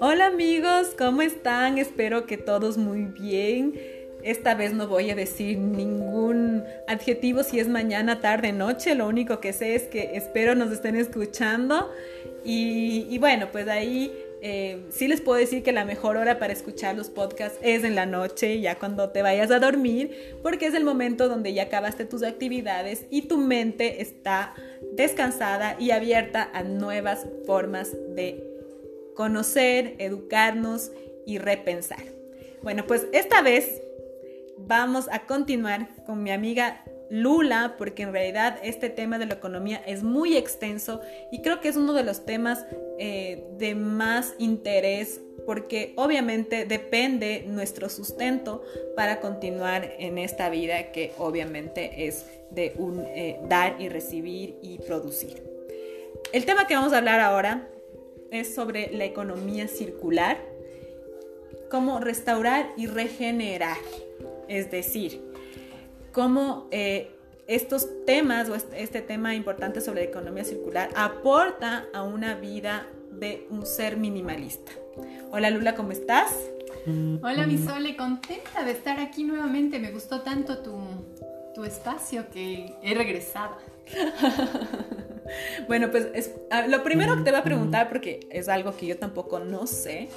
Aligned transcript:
Hola 0.00 0.26
amigos, 0.26 0.94
¿cómo 0.96 1.22
están? 1.22 1.78
Espero 1.78 2.26
que 2.26 2.38
todos 2.38 2.78
muy 2.78 3.04
bien. 3.04 3.78
Esta 4.22 4.54
vez 4.54 4.72
no 4.72 4.88
voy 4.88 5.10
a 5.10 5.14
decir 5.14 5.58
ningún 5.58 6.64
adjetivo 6.88 7.42
si 7.42 7.60
es 7.60 7.68
mañana, 7.68 8.20
tarde, 8.20 8.52
noche. 8.52 8.94
Lo 8.94 9.06
único 9.06 9.40
que 9.40 9.52
sé 9.52 9.74
es 9.74 9.82
que 9.84 10.16
espero 10.16 10.54
nos 10.54 10.72
estén 10.72 10.96
escuchando. 10.96 11.90
Y, 12.44 13.18
bueno, 13.18 13.48
pues 13.52 13.68
ahí 13.68 14.12
eh, 14.48 14.86
sí 14.90 15.08
les 15.08 15.20
puedo 15.20 15.40
decir 15.40 15.64
que 15.64 15.72
la 15.72 15.84
mejor 15.84 16.16
hora 16.16 16.38
para 16.38 16.52
escuchar 16.52 16.94
los 16.94 17.10
podcasts 17.10 17.58
es 17.62 17.82
en 17.82 17.96
la 17.96 18.06
noche, 18.06 18.60
ya 18.60 18.78
cuando 18.78 19.10
te 19.10 19.20
vayas 19.20 19.50
a 19.50 19.58
dormir, 19.58 20.36
porque 20.40 20.66
es 20.66 20.74
el 20.74 20.84
momento 20.84 21.28
donde 21.28 21.52
ya 21.52 21.64
acabaste 21.64 22.04
tus 22.04 22.22
actividades 22.22 23.06
y 23.10 23.22
tu 23.22 23.38
mente 23.38 24.00
está 24.02 24.54
descansada 24.92 25.74
y 25.80 25.90
abierta 25.90 26.48
a 26.54 26.62
nuevas 26.62 27.26
formas 27.44 27.90
de 28.14 28.40
conocer, 29.16 29.96
educarnos 29.98 30.92
y 31.26 31.38
repensar. 31.38 32.04
Bueno, 32.62 32.86
pues 32.86 33.08
esta 33.12 33.42
vez 33.42 33.82
vamos 34.58 35.08
a 35.10 35.26
continuar 35.26 35.88
con 36.04 36.22
mi 36.22 36.30
amiga 36.30 36.84
Lula, 37.10 37.74
porque 37.78 38.02
en 38.02 38.12
realidad 38.12 38.58
este 38.62 38.90
tema 38.90 39.18
de 39.18 39.26
la 39.26 39.34
economía 39.34 39.82
es 39.86 40.02
muy 40.02 40.36
extenso 40.36 41.00
y 41.30 41.42
creo 41.42 41.60
que 41.60 41.68
es 41.68 41.76
uno 41.76 41.92
de 41.92 42.04
los 42.04 42.24
temas 42.24 42.64
eh, 42.98 43.44
de 43.58 43.74
más 43.74 44.34
interés 44.38 45.20
porque 45.46 45.92
obviamente 45.96 46.64
depende 46.64 47.44
nuestro 47.46 47.88
sustento 47.88 48.64
para 48.96 49.20
continuar 49.20 49.92
en 49.98 50.18
esta 50.18 50.50
vida 50.50 50.90
que 50.90 51.12
obviamente 51.18 52.06
es 52.08 52.26
de 52.50 52.74
un 52.76 53.00
eh, 53.00 53.38
dar 53.48 53.80
y 53.80 53.88
recibir 53.88 54.56
y 54.60 54.78
producir. 54.78 55.42
El 56.32 56.44
tema 56.44 56.66
que 56.66 56.74
vamos 56.74 56.92
a 56.92 56.98
hablar 56.98 57.20
ahora 57.20 57.68
es 58.30 58.54
sobre 58.54 58.90
la 58.92 59.04
economía 59.04 59.68
circular, 59.68 60.38
cómo 61.70 62.00
restaurar 62.00 62.72
y 62.76 62.86
regenerar, 62.86 63.78
es 64.48 64.70
decir, 64.70 65.20
cómo 66.16 66.66
eh, 66.70 67.14
estos 67.46 67.86
temas 68.06 68.48
o 68.48 68.54
este, 68.54 68.82
este, 68.82 69.02
tema 69.02 69.34
importante 69.34 69.82
sobre 69.82 70.04
la 70.04 70.08
economía 70.08 70.44
circular 70.44 70.88
aporta 70.96 71.84
a 71.92 72.04
una 72.04 72.36
vida 72.36 72.86
de 73.10 73.46
un 73.50 73.66
ser 73.66 73.98
minimalista. 73.98 74.72
Hola 75.30 75.50
Lula, 75.50 75.74
¿cómo 75.74 75.92
estás? 75.92 76.34
Hola 77.22 77.46
mi 77.46 77.58
Sole, 77.58 77.96
contenta 77.98 78.64
de 78.64 78.70
estar 78.70 78.98
aquí 78.98 79.24
nuevamente. 79.24 79.78
Me 79.78 79.90
gustó 79.90 80.22
tanto 80.22 80.62
tu, 80.62 80.78
tu 81.54 81.64
espacio 81.64 82.30
que 82.30 82.74
he 82.82 82.94
regresado. 82.94 83.58
bueno, 85.68 85.90
pues 85.90 86.32
ah, 86.50 86.66
lo 86.66 86.82
primero 86.82 87.16
que 87.16 87.24
te 87.24 87.30
voy 87.30 87.40
a 87.40 87.44
preguntar, 87.44 87.90
porque 87.90 88.20
es 88.30 88.48
algo 88.48 88.74
que 88.74 88.86
yo 88.86 88.96
tampoco 88.98 89.38
no 89.38 89.66
sé, 89.66 90.08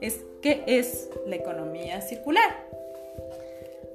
es 0.00 0.20
¿qué 0.40 0.62
es 0.68 1.08
la 1.26 1.34
economía 1.34 2.00
circular? 2.00 2.68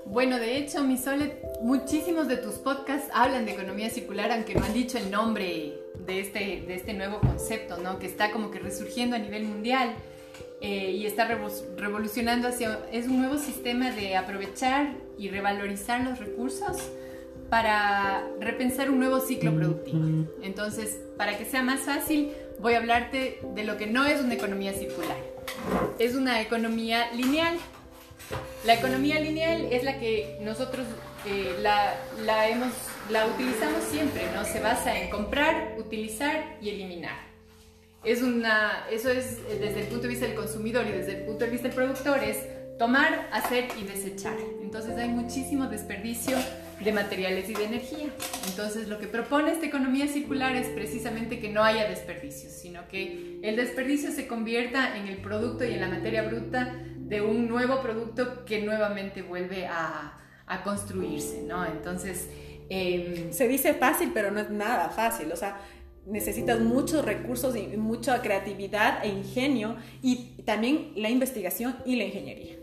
Bueno, 0.06 0.38
de 0.38 0.58
hecho, 0.58 0.84
mi 0.84 0.98
Sole, 0.98 1.42
muchísimos 1.62 2.28
de 2.28 2.38
tus 2.38 2.56
podcasts 2.56 3.10
hablan 3.14 3.46
de 3.46 3.54
economía 3.54 3.90
circular, 3.90 4.32
aunque 4.32 4.54
no 4.54 4.64
han 4.64 4.74
dicho 4.74 4.98
el 4.98 5.10
nombre 5.10 5.80
de 6.06 6.20
este, 6.20 6.64
de 6.68 6.76
este 6.76 6.94
nuevo 6.94 7.20
concepto, 7.20 7.78
¿no? 7.78 8.00
Que 8.00 8.08
está 8.08 8.32
como 8.32 8.52
que 8.52 8.60
resurgiendo 8.60 9.16
a 9.16 9.20
nivel 9.20 9.46
mundial 9.46 9.96
eh, 10.62 10.92
y 10.92 11.06
está 11.06 11.26
revolucionando 11.78 12.48
hacia... 12.50 12.80
Es 12.92 13.08
un 13.08 13.20
nuevo 13.20 13.38
sistema 13.38 13.92
de 13.92 14.18
aprovechar 14.18 14.94
y 15.18 15.30
revalorizar 15.30 16.02
los 16.02 16.20
recursos 16.20 16.78
para 17.50 18.28
repensar 18.40 18.90
un 18.90 19.00
nuevo 19.00 19.20
ciclo 19.20 19.56
productivo. 19.56 20.28
Entonces, 20.42 21.00
para 21.18 21.38
que 21.38 21.46
sea 21.46 21.62
más 21.62 21.82
fácil, 21.82 22.32
voy 22.60 22.74
a 22.74 22.78
hablarte 22.78 23.40
de 23.56 23.64
lo 23.64 23.78
que 23.78 23.88
no 23.88 24.06
es 24.06 24.22
una 24.22 24.34
economía 24.34 24.74
circular. 24.74 25.18
Es 26.00 26.16
una 26.16 26.42
economía 26.42 27.12
lineal. 27.14 27.58
La 28.64 28.76
economía 28.76 29.20
lineal 29.20 29.68
es 29.72 29.84
la 29.84 30.00
que 30.00 30.38
nosotros 30.42 30.88
eh, 31.26 31.58
la, 31.62 31.96
la, 32.26 33.26
utilizamos 33.26 33.84
siempre, 33.92 34.24
¿no? 34.34 34.46
Se 34.46 34.62
basa 34.62 34.98
en 34.98 35.10
comprar, 35.10 35.76
utilizar 35.78 36.58
y 36.62 36.70
eliminar. 36.70 37.16
Es 38.06 38.22
una, 38.22 38.86
eso 38.90 39.10
es 39.10 39.40
eh, 39.50 39.58
desde 39.60 39.82
el 39.82 39.88
punto 39.88 40.04
de 40.04 40.10
vista 40.10 40.26
del 40.26 40.36
consumidor 40.36 40.86
y 40.88 40.92
desde 40.92 41.18
el 41.20 41.26
punto 41.26 41.44
de 41.44 41.52
vista 41.52 41.68
del 41.68 41.76
productor, 41.76 42.24
es 42.24 42.38
tomar, 42.80 43.28
hacer 43.34 43.68
y 43.82 43.84
desechar. 43.84 44.38
Entonces 44.62 44.98
hay 44.98 45.10
muchísimo 45.10 45.68
desperdicio 45.68 46.38
de 46.80 46.92
materiales 46.92 47.50
y 47.50 47.54
de 47.54 47.66
energía. 47.66 48.10
Entonces 48.48 48.88
lo 48.88 49.00
que 49.00 49.08
propone 49.08 49.52
esta 49.52 49.66
economía 49.66 50.08
circular 50.08 50.56
es 50.56 50.68
precisamente 50.68 51.40
que 51.40 51.50
no 51.50 51.64
haya 51.64 51.90
desperdicios, 51.90 52.54
sino 52.54 52.88
que 52.88 53.40
el 53.42 53.56
desperdicio 53.56 54.12
se 54.12 54.28
convierta 54.28 54.98
en 54.98 55.08
el 55.08 55.18
producto 55.18 55.66
y 55.66 55.74
en 55.74 55.82
la 55.82 55.88
materia 55.88 56.24
bruta 56.24 56.76
de 56.98 57.22
un 57.22 57.48
nuevo 57.48 57.82
producto 57.82 58.46
que 58.46 58.62
nuevamente 58.62 59.22
vuelve 59.22 59.68
a, 59.68 60.18
a 60.46 60.64
construirse, 60.64 61.44
¿no? 61.44 61.66
Entonces... 61.66 62.28
Em, 62.70 63.32
se 63.32 63.48
dice 63.48 63.74
fácil, 63.74 64.12
pero 64.14 64.32
no 64.32 64.40
es 64.40 64.50
nada 64.50 64.90
fácil, 64.90 65.32
o 65.32 65.36
sea, 65.36 65.60
necesitas 66.06 66.60
muchos 66.60 67.06
recursos 67.06 67.56
y 67.56 67.78
mucha 67.78 68.22
creatividad 68.22 69.04
e 69.04 69.10
ingenio 69.10 69.76
y 70.02 70.42
también 70.44 70.92
la 70.96 71.10
investigación 71.10 71.76
y 71.86 71.96
la 71.96 72.06
ingeniería. 72.06 72.56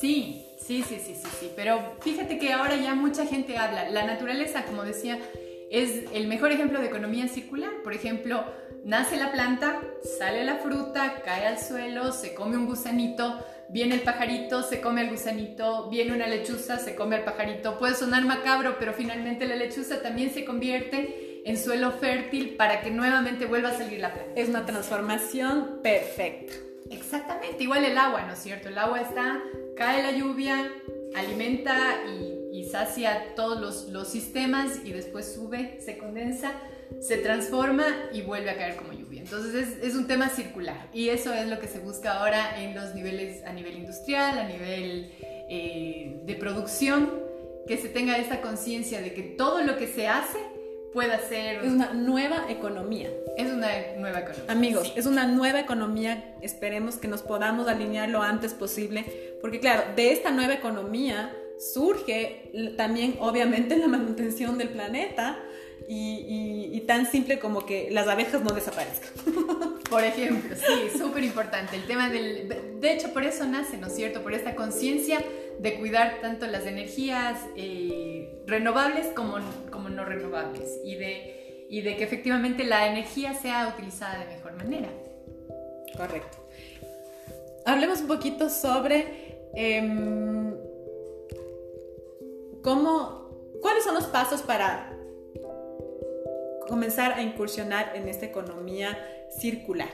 Sí, 0.00 0.46
Sí, 0.70 0.84
sí, 0.88 1.00
sí, 1.04 1.16
sí, 1.16 1.28
sí. 1.40 1.50
Pero 1.56 1.96
fíjate 2.00 2.38
que 2.38 2.52
ahora 2.52 2.76
ya 2.76 2.94
mucha 2.94 3.26
gente 3.26 3.58
habla. 3.58 3.90
La 3.90 4.06
naturaleza, 4.06 4.64
como 4.66 4.84
decía, 4.84 5.18
es 5.68 6.04
el 6.14 6.28
mejor 6.28 6.52
ejemplo 6.52 6.80
de 6.80 6.86
economía 6.86 7.26
circular. 7.26 7.70
Por 7.82 7.92
ejemplo, 7.92 8.44
nace 8.84 9.16
la 9.16 9.32
planta, 9.32 9.80
sale 10.20 10.44
la 10.44 10.58
fruta, 10.58 11.22
cae 11.24 11.48
al 11.48 11.58
suelo, 11.58 12.12
se 12.12 12.34
come 12.34 12.56
un 12.56 12.66
gusanito, 12.66 13.44
viene 13.68 13.96
el 13.96 14.02
pajarito, 14.02 14.62
se 14.62 14.80
come 14.80 15.00
el 15.00 15.10
gusanito, 15.10 15.90
viene 15.90 16.14
una 16.14 16.28
lechuza, 16.28 16.78
se 16.78 16.94
come 16.94 17.16
al 17.16 17.24
pajarito. 17.24 17.76
Puede 17.76 17.96
sonar 17.96 18.24
macabro, 18.24 18.76
pero 18.78 18.92
finalmente 18.92 19.48
la 19.48 19.56
lechuza 19.56 20.02
también 20.02 20.30
se 20.30 20.44
convierte 20.44 21.42
en 21.46 21.58
suelo 21.58 21.90
fértil 21.90 22.50
para 22.50 22.80
que 22.80 22.92
nuevamente 22.92 23.46
vuelva 23.46 23.70
a 23.70 23.76
salir 23.76 23.98
la 23.98 24.14
planta. 24.14 24.40
Es 24.40 24.48
una 24.48 24.64
transformación 24.66 25.80
perfecta. 25.82 26.69
Exactamente, 26.90 27.62
igual 27.62 27.84
el 27.84 27.98
agua, 27.98 28.22
¿no 28.22 28.32
es 28.32 28.38
cierto? 28.38 28.68
El 28.68 28.78
agua 28.78 29.00
está 29.00 29.42
cae 29.80 30.02
la 30.02 30.12
lluvia, 30.12 30.70
alimenta 31.14 31.74
y, 32.06 32.38
sacia 32.70 33.34
todos 33.34 33.88
los, 33.88 34.08
sistemas 34.08 34.80
y 34.84 34.92
después 34.92 35.34
sube, 35.34 35.80
se 35.80 35.98
condensa, 35.98 36.52
se 37.00 37.16
transforma 37.16 37.86
y 38.12 38.20
vuelve 38.20 38.50
a 38.50 38.56
caer 38.56 38.76
como 38.76 38.92
lluvia. 38.92 39.22
Entonces 39.22 39.78
es, 39.82 39.94
un 39.94 40.06
tema 40.06 40.28
circular 40.28 40.88
y 40.92 41.08
eso 41.08 41.32
es 41.32 41.48
lo 41.48 41.58
que 41.58 41.66
se 41.66 41.80
busca 41.80 42.20
ahora 42.20 42.62
en 42.62 42.76
los 42.76 42.94
niveles 42.94 43.42
a 43.44 43.52
nivel 43.52 43.78
industrial, 43.78 44.38
a 44.38 44.44
nivel 44.46 45.10
eh, 45.20 46.20
de 46.26 46.34
producción, 46.34 47.10
que 47.66 47.78
se 47.78 47.88
tenga 47.88 48.18
esta 48.18 48.40
conciencia 48.40 49.00
de 49.00 49.14
que 49.14 49.22
todo 49.22 49.62
lo 49.62 49.78
que 49.78 49.88
se 49.88 50.06
hace 50.06 50.38
pueda 50.92 51.18
ser... 51.18 51.64
Es 51.64 51.72
una 51.72 51.92
nueva 51.92 52.46
economía. 52.48 53.10
Es 53.36 53.52
una 53.52 53.68
nueva 53.96 54.20
economía. 54.20 54.44
Amigos, 54.48 54.92
es 54.96 55.06
una 55.06 55.26
nueva 55.26 55.60
economía. 55.60 56.34
Esperemos 56.42 56.96
que 56.96 57.08
nos 57.08 57.22
podamos 57.22 57.68
alinear 57.68 58.08
lo 58.08 58.22
antes 58.22 58.54
posible, 58.54 59.04
porque 59.40 59.60
claro, 59.60 59.82
de 59.96 60.12
esta 60.12 60.30
nueva 60.30 60.54
economía 60.54 61.34
surge 61.58 62.74
también 62.76 63.16
obviamente 63.20 63.76
la 63.76 63.86
manutención 63.86 64.56
del 64.56 64.70
planeta 64.70 65.38
y, 65.86 66.82
tan 66.86 67.06
simple 67.06 67.38
como 67.38 67.66
que 67.66 67.88
las 67.90 68.08
abejas 68.08 68.42
no 68.42 68.52
desaparezcan. 68.52 69.10
Por 69.90 70.04
ejemplo, 70.04 70.56
sí, 70.56 70.98
súper 70.98 71.24
importante. 71.24 71.76
El 71.76 71.84
tema 71.84 72.08
del... 72.08 72.48
De 72.80 72.92
hecho, 72.92 73.12
por 73.12 73.24
eso 73.24 73.44
nace, 73.44 73.76
¿no 73.76 73.88
es 73.88 73.96
cierto? 73.96 74.22
Por 74.22 74.34
esta 74.34 74.54
conciencia 74.54 75.20
de 75.58 75.74
cuidar 75.74 76.20
tanto 76.22 76.46
las 76.46 76.64
energías 76.66 77.40
eh, 77.56 78.40
renovables 78.46 79.08
como, 79.08 79.38
como 79.69 79.69
no 79.90 80.04
renovables 80.04 80.80
y 80.84 80.96
de, 80.96 81.66
y 81.68 81.82
de 81.82 81.96
que 81.96 82.04
efectivamente 82.04 82.64
la 82.64 82.86
energía 82.86 83.34
sea 83.34 83.68
utilizada 83.68 84.20
de 84.20 84.36
mejor 84.36 84.54
manera. 84.54 84.88
Correcto. 85.96 86.38
Hablemos 87.64 88.00
un 88.00 88.08
poquito 88.08 88.48
sobre 88.48 89.38
em, 89.54 90.54
cómo, 92.62 93.30
cuáles 93.60 93.84
son 93.84 93.94
los 93.94 94.06
pasos 94.06 94.42
para 94.42 94.96
comenzar 96.68 97.12
a 97.14 97.22
incursionar 97.22 97.92
en 97.96 98.08
esta 98.08 98.26
economía 98.26 98.96
circular. 99.38 99.88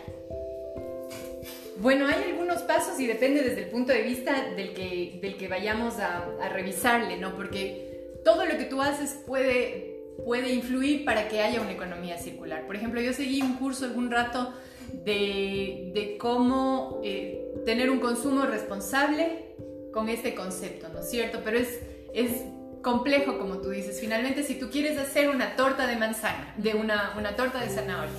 Bueno, 1.78 2.06
hay 2.06 2.30
algunos 2.30 2.62
pasos 2.62 2.98
y 3.00 3.06
depende 3.06 3.42
desde 3.42 3.64
el 3.64 3.70
punto 3.70 3.92
de 3.92 4.02
vista 4.02 4.54
del 4.56 4.72
que, 4.72 5.18
del 5.20 5.36
que 5.36 5.48
vayamos 5.48 5.98
a, 5.98 6.48
revisarle, 6.48 7.18
¿no? 7.18 7.34
Porque 7.34 7.85
todo 8.26 8.44
lo 8.44 8.58
que 8.58 8.64
tú 8.64 8.82
haces 8.82 9.20
puede, 9.24 10.02
puede 10.24 10.52
influir 10.52 11.04
para 11.04 11.28
que 11.28 11.42
haya 11.42 11.60
una 11.60 11.70
economía 11.70 12.18
circular. 12.18 12.66
Por 12.66 12.74
ejemplo, 12.74 13.00
yo 13.00 13.12
seguí 13.12 13.40
un 13.40 13.54
curso 13.54 13.84
algún 13.84 14.10
rato 14.10 14.52
de, 14.92 15.92
de 15.94 16.18
cómo 16.18 17.00
eh, 17.04 17.40
tener 17.64 17.88
un 17.88 18.00
consumo 18.00 18.44
responsable 18.44 19.54
con 19.92 20.08
este 20.08 20.34
concepto, 20.34 20.88
¿no 20.88 21.02
es 21.02 21.08
cierto? 21.08 21.42
Pero 21.44 21.56
es, 21.56 21.78
es 22.14 22.42
complejo, 22.82 23.38
como 23.38 23.58
tú 23.58 23.70
dices. 23.70 24.00
Finalmente, 24.00 24.42
si 24.42 24.56
tú 24.56 24.70
quieres 24.70 24.98
hacer 24.98 25.28
una 25.28 25.54
torta 25.54 25.86
de 25.86 25.94
manzana, 25.94 26.52
de 26.56 26.74
una, 26.74 27.14
una 27.16 27.36
torta 27.36 27.60
de 27.60 27.68
zanahoria, 27.68 28.10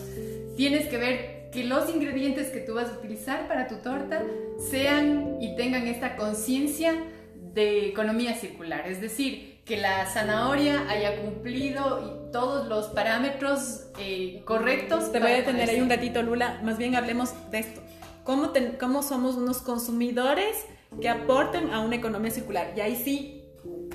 tienes 0.56 0.88
que 0.88 0.98
ver 0.98 1.50
que 1.52 1.66
los 1.66 1.94
ingredientes 1.94 2.48
que 2.48 2.62
tú 2.62 2.76
vas 2.76 2.90
a 2.92 2.98
utilizar 2.98 3.50
para 3.50 3.68
tu 3.68 3.76
torta 3.80 4.24
sean 4.72 5.36
y 5.42 5.58
tengan 5.58 5.86
esta 5.86 6.16
conciencia 6.16 6.96
de 7.36 7.88
economía 7.90 8.36
circular. 8.36 8.88
Es 8.88 9.02
decir, 9.02 9.57
que 9.68 9.78
la 9.78 10.06
zanahoria 10.06 10.86
haya 10.90 11.22
cumplido 11.22 12.30
todos 12.32 12.68
los 12.68 12.88
parámetros 12.88 13.88
eh, 14.00 14.42
correctos. 14.46 15.12
Te 15.12 15.20
voy 15.20 15.32
a 15.32 15.44
tener 15.44 15.70
ahí 15.70 15.82
un 15.82 15.90
ratito, 15.90 16.22
Lula. 16.24 16.60
Más 16.64 16.78
bien 16.78 16.96
hablemos 16.96 17.34
de 17.52 17.60
esto. 17.60 17.82
¿Cómo, 18.24 18.52
¿Cómo 18.80 19.04
somos 19.04 19.36
unos 19.36 19.60
consumidores 19.60 20.66
que 21.02 21.10
aporten 21.10 21.72
a 21.72 21.82
una 21.82 21.96
economía 21.96 22.32
circular? 22.32 22.74
Y 22.76 22.82
ahí 22.82 22.96
sí, 22.96 23.44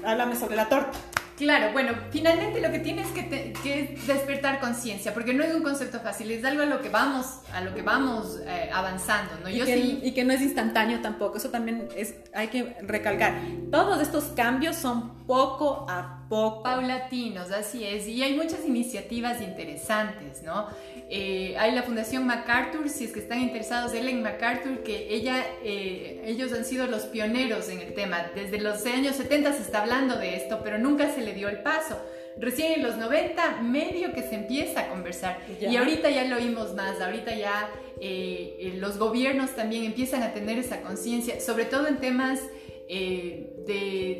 háblame 0.05 0.37
sobre 0.37 0.57
la 0.57 0.69
torta. 0.69 0.99
Claro, 1.43 1.73
bueno, 1.73 1.93
finalmente 2.11 2.61
lo 2.61 2.71
que 2.71 2.79
tienes 2.79 3.09
que, 3.09 3.53
que 3.65 3.99
despertar 4.07 4.61
conciencia, 4.61 5.13
porque 5.13 5.35
no 5.35 5.43
es 5.43 5.53
un 5.53 5.65
concepto 5.65 5.99
fácil, 5.99 6.31
es 6.31 6.45
algo 6.45 6.63
a 6.63 6.67
lo 6.67 6.81
que 6.81 6.89
vamos, 6.89 7.41
a 7.53 7.61
lo 7.61 7.75
que 7.75 7.83
vamos 7.83 8.39
eh, 8.47 8.71
avanzando, 8.73 9.33
¿no? 9.43 9.49
Yo 9.49 9.65
y 9.65 9.67
que, 9.67 9.75
sí... 9.75 10.01
y 10.05 10.13
que 10.13 10.23
no 10.23 10.33
es 10.33 10.41
instantáneo 10.41 11.01
tampoco, 11.01 11.39
eso 11.39 11.51
también 11.51 11.89
es, 11.97 12.15
hay 12.33 12.47
que 12.47 12.77
recalcar. 12.83 13.35
Todos 13.73 14.01
estos 14.01 14.27
cambios 14.37 14.77
son 14.77 15.27
poco 15.27 15.85
a 15.89 16.22
poco. 16.33 16.63
Paulatinos, 16.63 17.51
así 17.51 17.85
es, 17.85 18.09
y 18.09 18.23
hay 18.23 18.35
muchas 18.35 18.65
iniciativas 18.67 19.43
interesantes, 19.43 20.43
¿no? 20.43 20.69
Eh, 21.11 21.55
hay 21.59 21.73
la 21.73 21.83
Fundación 21.83 22.27
MacArthur, 22.27 22.89
si 22.89 23.05
es 23.05 23.13
que 23.13 23.21
están 23.21 23.41
interesados, 23.41 23.93
Ellen 23.93 24.23
MacArthur, 24.23 24.83
que 24.83 25.15
ella, 25.15 25.45
eh, 25.63 26.23
ellos 26.25 26.53
han 26.55 26.65
sido 26.65 26.87
los 26.87 27.03
pioneros 27.03 27.69
en 27.69 27.81
el 27.81 27.93
tema. 27.93 28.31
Desde 28.35 28.59
los 28.59 28.87
años 28.87 29.17
70 29.17 29.53
se 29.53 29.63
está 29.63 29.83
hablando 29.83 30.17
de 30.17 30.37
esto, 30.37 30.61
pero 30.65 30.79
nunca 30.79 31.13
se 31.15 31.21
le 31.21 31.35
dio 31.35 31.51
el 31.51 31.59
paso. 31.59 32.01
Recién 32.39 32.73
en 32.73 32.83
los 32.83 32.97
90, 32.97 33.61
medio 33.61 34.15
que 34.15 34.23
se 34.23 34.37
empieza 34.37 34.81
a 34.81 34.89
conversar. 34.89 35.39
Y 35.61 35.77
ahorita 35.77 36.09
ya 36.09 36.25
lo 36.25 36.37
oímos 36.37 36.75
más, 36.75 36.99
ahorita 36.99 37.35
ya 37.35 37.69
eh, 38.01 38.73
los 38.79 38.97
gobiernos 38.97 39.55
también 39.55 39.85
empiezan 39.85 40.23
a 40.23 40.33
tener 40.33 40.59
esa 40.59 40.81
conciencia, 40.81 41.41
sobre 41.41 41.67
todo 41.67 41.87
en 41.89 41.99
temas... 41.99 42.41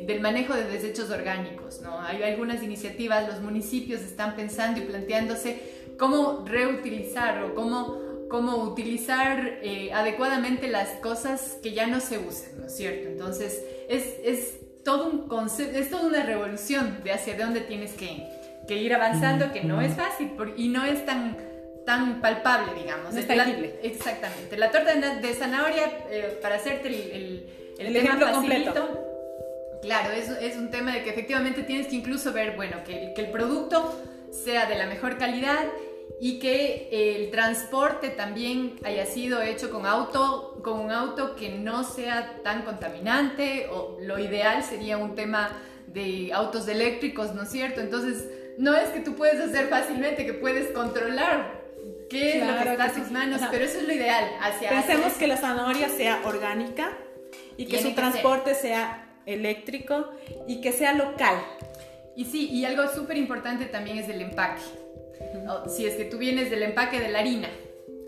del 0.07 0.19
manejo 0.21 0.53
de 0.53 0.65
desechos 0.65 1.09
orgánicos. 1.09 1.81
¿no? 1.81 1.99
Hay 1.99 2.23
algunas 2.23 2.63
iniciativas, 2.63 3.27
los 3.27 3.41
municipios 3.41 4.01
están 4.01 4.35
pensando 4.35 4.79
y 4.79 4.83
planteándose 4.83 5.59
cómo 5.97 6.43
reutilizar 6.45 7.43
o 7.43 7.53
cómo, 7.53 7.99
cómo 8.29 8.57
utilizar 8.57 9.59
eh, 9.61 9.91
adecuadamente 9.93 10.67
las 10.67 10.89
cosas 11.01 11.57
que 11.61 11.73
ya 11.73 11.87
no 11.87 11.99
se 11.99 12.17
usan, 12.17 12.59
¿no 12.59 12.65
es 12.65 12.75
cierto? 12.75 13.09
Entonces, 13.09 13.63
es, 13.89 14.15
es 14.23 14.55
todo 14.83 15.09
un 15.09 15.27
concepto, 15.27 15.77
es 15.77 15.89
toda 15.89 16.07
una 16.07 16.23
revolución 16.23 16.99
de 17.03 17.11
hacia 17.11 17.37
dónde 17.37 17.61
tienes 17.61 17.93
que, 17.93 18.27
que 18.67 18.77
ir 18.77 18.93
avanzando, 18.93 19.51
que 19.51 19.63
no 19.63 19.81
es 19.81 19.93
fácil 19.93 20.31
y 20.57 20.69
no 20.69 20.83
es 20.83 21.05
tan 21.05 21.37
tan 21.85 22.21
palpable, 22.21 22.73
digamos. 22.81 23.13
No 23.13 23.19
es 23.19 23.27
tangible. 23.27 23.75
exactamente. 23.83 24.57
La 24.57 24.71
torta 24.71 24.95
de, 24.95 25.33
zanahoria, 25.33 26.05
eh, 26.09 26.39
para 26.41 26.55
hacerte 26.55 26.87
el, 26.87 27.11
el, 27.11 27.62
el, 27.77 27.93
tema 27.93 28.31
completo, 28.31 28.73
claro, 29.81 30.13
es, 30.13 30.29
es, 30.29 30.55
un 30.57 30.69
tema 30.69 30.93
de 30.93 31.03
que 31.03 31.09
efectivamente 31.09 31.63
tienes 31.63 31.87
que 31.87 31.95
incluso 31.95 32.31
ver, 32.33 32.55
bueno, 32.55 32.77
que, 32.85 33.13
que 33.15 33.21
el 33.21 33.31
producto 33.31 33.93
sea 34.31 34.65
de 34.65 34.75
la 34.75 34.85
mejor 34.85 35.17
calidad 35.17 35.65
y 36.19 36.39
que 36.39 36.89
el 36.91 37.31
transporte 37.31 38.09
también 38.09 38.79
haya 38.83 39.05
sido 39.05 39.41
hecho 39.41 39.69
con 39.69 39.85
auto 39.85 40.53
con 40.63 40.79
un 40.79 40.91
auto 40.91 41.35
que 41.35 41.49
no 41.49 41.83
sea 41.83 42.39
tan 42.43 42.63
contaminante 42.63 43.67
o 43.69 43.97
lo 44.01 44.17
ideal 44.17 44.63
sería 44.63 44.97
un 44.97 45.15
tema 45.15 45.51
de 45.87 46.31
autos 46.33 46.67
eléctricos, 46.67 47.35
¿no 47.35 47.43
es 47.43 47.49
cierto? 47.49 47.81
Entonces, 47.81 48.25
no 48.57 48.75
es 48.75 48.89
que 48.89 49.01
tú 49.01 49.15
puedes 49.15 49.39
hacer 49.39 49.67
fácilmente, 49.67 50.25
que 50.25 50.33
puedes 50.33 50.71
controlar 50.71 51.61
qué 52.09 52.39
es 52.39 52.47
lo 52.47 52.53
que 52.53 52.71
está 52.71 52.85
en 52.85 52.93
tus 52.93 53.11
manos, 53.11 53.41
pero 53.51 53.65
eso 53.65 53.79
es 53.79 53.87
lo 53.87 53.93
ideal. 53.93 54.25
Hacia 54.41 54.69
Pensemos 54.69 55.13
que 55.13 55.27
la 55.27 55.37
zanahoria 55.37 55.89
sea 55.89 56.21
orgánica 56.23 56.97
y 57.57 57.65
que 57.65 57.81
su 57.81 57.93
transporte 57.93 58.55
sea 58.55 59.09
eléctrico 59.25 60.09
y 60.47 60.61
que 60.61 60.71
sea 60.71 60.93
local. 60.93 61.35
Y 62.15 62.25
sí, 62.25 62.49
y 62.49 62.65
algo 62.65 62.87
súper 62.93 63.17
importante 63.17 63.65
también 63.65 63.97
es 63.97 64.09
el 64.09 64.21
empaque. 64.21 64.61
Si 65.67 65.85
es 65.85 65.95
que 65.95 66.05
tú 66.05 66.17
vienes 66.17 66.49
del 66.49 66.63
empaque 66.63 66.99
de 66.99 67.09
la 67.09 67.19
harina, 67.19 67.49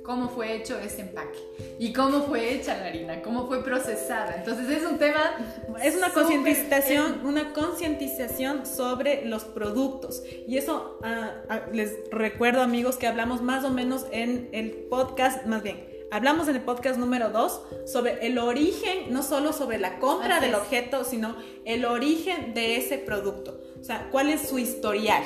cómo 0.03 0.29
fue 0.29 0.55
hecho 0.55 0.77
ese 0.77 1.01
empaque 1.01 1.39
y 1.79 1.91
cómo 1.91 2.23
fue 2.23 2.53
hecha 2.53 2.77
la 2.77 2.87
harina, 2.87 3.21
cómo 3.21 3.47
fue 3.47 3.63
procesada. 3.63 4.35
Entonces 4.37 4.69
es 4.69 4.85
un 4.85 4.99
tema 4.99 5.35
es 5.83 5.95
una 5.95 6.11
concientización, 6.11 7.25
una 7.25 7.53
concientización 7.53 8.65
sobre 8.65 9.25
los 9.25 9.43
productos 9.45 10.23
y 10.47 10.57
eso 10.57 10.99
ah, 11.03 11.33
ah, 11.49 11.61
les 11.73 11.95
recuerdo 12.11 12.61
amigos 12.61 12.97
que 12.97 13.07
hablamos 13.07 13.41
más 13.41 13.63
o 13.63 13.71
menos 13.71 14.05
en 14.11 14.49
el 14.51 14.71
podcast, 14.89 15.45
más 15.45 15.63
bien 15.63 15.94
Hablamos 16.15 16.47
en 16.47 16.55
el 16.55 16.61
podcast 16.61 16.97
número 16.97 17.29
2 17.29 17.61
sobre 17.87 18.25
el 18.25 18.37
origen, 18.37 19.11
no 19.11 19.21
solo 19.21 19.51
sobre 19.51 19.79
la 19.79 19.99
compra 19.99 20.39
del 20.39 20.55
objeto, 20.55 21.03
sino 21.03 21.35
el 21.65 21.83
origen 21.83 22.53
de 22.53 22.77
ese 22.77 22.97
producto. 22.97 23.61
O 23.77 23.83
sea, 23.83 24.07
cuál 24.11 24.29
es 24.29 24.47
su 24.47 24.57
historial. 24.57 25.21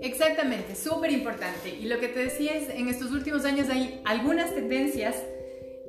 Exactamente, 0.00 0.74
súper 0.74 1.12
importante. 1.12 1.78
Y 1.80 1.84
lo 1.84 2.00
que 2.00 2.08
te 2.08 2.18
decía 2.18 2.56
es, 2.56 2.70
en 2.70 2.88
estos 2.88 3.12
últimos 3.12 3.44
años 3.44 3.68
hay 3.68 4.00
algunas 4.04 4.52
tendencias 4.52 5.14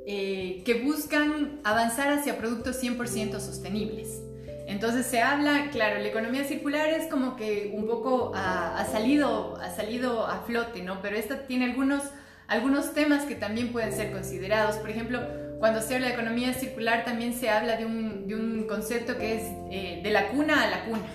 eh, 0.05 0.61
que 0.63 0.83
buscan 0.83 1.59
avanzar 1.63 2.13
hacia 2.13 2.37
productos 2.37 2.79
100% 2.83 3.39
sostenibles. 3.39 4.21
Entonces 4.67 5.07
se 5.07 5.21
habla, 5.21 5.71
claro, 5.71 5.99
la 5.99 6.09
economía 6.09 6.43
circular 6.43 6.89
es 6.89 7.09
como 7.09 7.35
que 7.35 7.71
un 7.73 7.87
poco 7.87 8.33
ha, 8.35 8.85
salido, 8.85 9.55
ha 9.55 9.75
salido 9.75 10.27
a 10.27 10.41
flote, 10.41 10.83
¿no? 10.83 11.01
Pero 11.01 11.17
esta 11.17 11.47
tiene 11.47 11.65
algunos 11.65 12.03
algunos 12.47 12.93
temas 12.93 13.25
que 13.25 13.35
también 13.35 13.71
pueden 13.71 13.91
ser 13.91 14.11
considerados. 14.11 14.77
Por 14.77 14.89
ejemplo, 14.89 15.21
cuando 15.59 15.81
se 15.81 15.95
habla 15.95 16.07
de 16.07 16.13
economía 16.13 16.53
circular 16.53 17.05
también 17.05 17.33
se 17.33 17.49
habla 17.49 17.77
de 17.77 17.85
un, 17.85 18.27
de 18.27 18.35
un 18.35 18.67
concepto 18.67 19.17
que 19.17 19.35
es 19.35 19.43
eh, 19.71 20.01
de 20.03 20.09
la 20.11 20.29
cuna 20.29 20.63
a 20.63 20.69
la 20.69 20.85
cuna, 20.85 21.07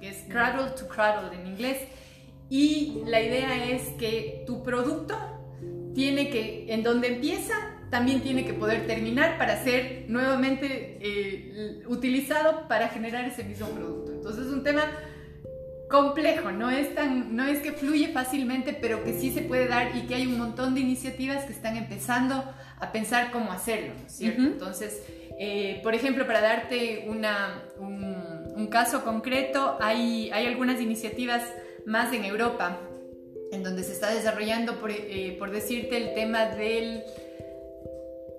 que 0.00 0.08
es 0.08 0.24
cradle 0.28 0.70
to 0.70 0.88
cradle 0.88 1.36
en 1.38 1.46
inglés. 1.46 1.78
Y 2.48 3.02
la 3.06 3.20
idea 3.20 3.64
es 3.70 3.82
que 3.98 4.42
tu 4.46 4.62
producto 4.62 5.16
tiene 5.94 6.30
que, 6.30 6.72
en 6.72 6.82
donde 6.82 7.08
empieza, 7.08 7.54
también 7.90 8.22
tiene 8.22 8.44
que 8.44 8.54
poder 8.54 8.86
terminar 8.86 9.36
para 9.38 9.62
ser 9.62 10.04
nuevamente 10.08 10.98
eh, 11.00 11.82
utilizado 11.86 12.68
para 12.68 12.88
generar 12.88 13.24
ese 13.26 13.44
mismo 13.44 13.68
producto. 13.68 14.12
Entonces 14.12 14.46
es 14.46 14.52
un 14.52 14.62
tema 14.62 14.84
complejo, 15.90 16.52
no 16.52 16.70
es, 16.70 16.94
tan, 16.94 17.34
no 17.34 17.44
es 17.44 17.58
que 17.58 17.72
fluye 17.72 18.08
fácilmente, 18.12 18.72
pero 18.72 19.02
que 19.02 19.12
sí 19.12 19.32
se 19.32 19.42
puede 19.42 19.66
dar 19.66 19.96
y 19.96 20.06
que 20.06 20.14
hay 20.14 20.26
un 20.26 20.38
montón 20.38 20.74
de 20.74 20.80
iniciativas 20.80 21.44
que 21.44 21.52
están 21.52 21.76
empezando 21.76 22.44
a 22.78 22.92
pensar 22.92 23.32
cómo 23.32 23.52
hacerlo, 23.52 23.92
¿cierto? 24.06 24.42
Entonces, 24.42 25.02
eh, 25.38 25.80
por 25.82 25.94
ejemplo, 25.94 26.26
para 26.26 26.40
darte 26.40 27.06
una, 27.08 27.64
un, 27.78 28.68
caso 28.70 29.02
concreto, 29.02 29.78
hay, 29.80 30.30
hay 30.30 30.46
algunas 30.46 30.80
iniciativas 30.80 31.42
más 31.86 32.12
en 32.12 32.24
Europa 32.24 32.78
en 33.50 33.64
donde 33.64 33.82
se 33.82 33.92
está 33.92 34.14
desarrollando, 34.14 34.78
por, 34.78 34.92
eh, 34.92 35.34
por 35.40 35.50
decirte, 35.50 35.96
el 35.96 36.14
tema 36.14 36.46
del 36.46 37.02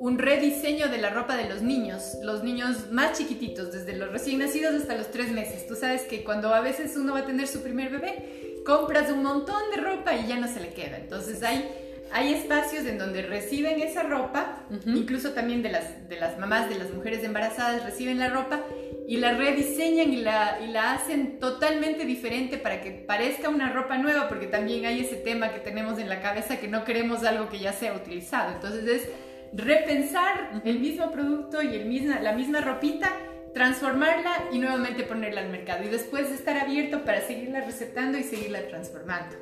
un 0.02 0.18
rediseño 0.18 0.88
de 0.88 0.98
la 0.98 1.12
ropa 1.12 1.38
de 1.38 1.48
los 1.48 1.62
niños, 1.62 2.18
los 2.24 2.44
niños 2.44 2.90
más 2.90 3.16
chiquititos, 3.16 3.72
desde 3.72 3.96
los 3.96 4.12
recién 4.12 4.40
nacidos 4.40 4.74
hasta 4.74 4.96
los 4.96 5.12
tres 5.12 5.32
meses. 5.32 5.68
Tú 5.68 5.76
sabes 5.76 6.02
que 6.02 6.24
cuando 6.24 6.56
a 6.56 6.60
veces 6.60 6.98
uno 6.98 7.14
va 7.14 7.20
a 7.20 7.26
tener 7.28 7.48
su 7.48 7.62
primer 7.62 7.92
bebé, 7.92 8.64
compras 8.66 9.12
un 9.12 9.22
montón 9.22 9.62
de 9.70 9.80
ropa 9.80 10.16
y 10.16 10.26
ya 10.26 10.40
no 10.40 10.48
se 10.48 10.60
le 10.60 10.70
queda. 10.70 10.98
Entonces 10.98 11.44
hay, 11.44 11.70
hay 12.12 12.34
espacios 12.34 12.88
en 12.88 12.98
donde 12.98 13.22
reciben 13.22 13.80
esa 13.80 14.02
ropa, 14.02 14.64
incluso 14.88 15.34
también 15.34 15.62
de 15.62 15.70
las, 15.70 16.10
de 16.10 16.20
las 16.20 16.40
mamás, 16.40 16.68
de 16.68 16.80
las 16.80 16.90
mujeres 16.90 17.24
embarazadas, 17.24 17.86
reciben 17.86 18.18
la 18.18 18.30
ropa 18.30 18.60
y 19.08 19.18
la 19.18 19.36
rediseñan 19.36 20.12
y 20.12 20.18
la, 20.18 20.62
y 20.68 20.72
la 20.72 20.94
hacen 20.94 21.38
totalmente 21.38 22.06
diferente 22.06 22.58
para 22.58 22.82
que 22.82 22.90
parezca 22.90 23.50
una 23.50 23.72
ropa 23.72 24.00
nueva, 24.00 24.28
porque 24.30 24.48
también 24.48 24.84
hay 24.88 25.02
ese 25.02 25.18
tema 25.18 25.54
que 25.54 25.60
tenemos 25.60 26.00
en 26.00 26.10
la 26.10 26.24
cabeza 26.24 26.60
que 26.60 26.68
no 26.68 26.86
queremos 26.86 27.24
algo 27.24 27.50
que 27.50 27.60
ya 27.60 27.72
sea 27.72 27.94
utilizado. 27.94 28.54
Entonces 28.54 28.88
es 28.88 29.31
repensar 29.54 30.62
el 30.66 30.80
mismo 30.80 31.12
producto 31.12 31.62
y 31.62 31.76
el 31.76 31.86
misma, 31.86 32.20
la 32.20 32.34
misma 32.34 32.62
ropita, 32.62 33.12
transformarla 33.54 34.50
y 34.52 34.60
nuevamente 34.60 35.04
ponerla 35.04 35.42
al 35.42 35.50
mercado. 35.50 35.84
Y 35.84 35.90
después 35.90 36.32
estar 36.32 36.58
abierto 36.58 37.04
para 37.04 37.22
seguirla 37.22 37.62
recetando 37.62 38.18
y 38.18 38.24
seguirla 38.24 38.68
transformando. 38.68 39.36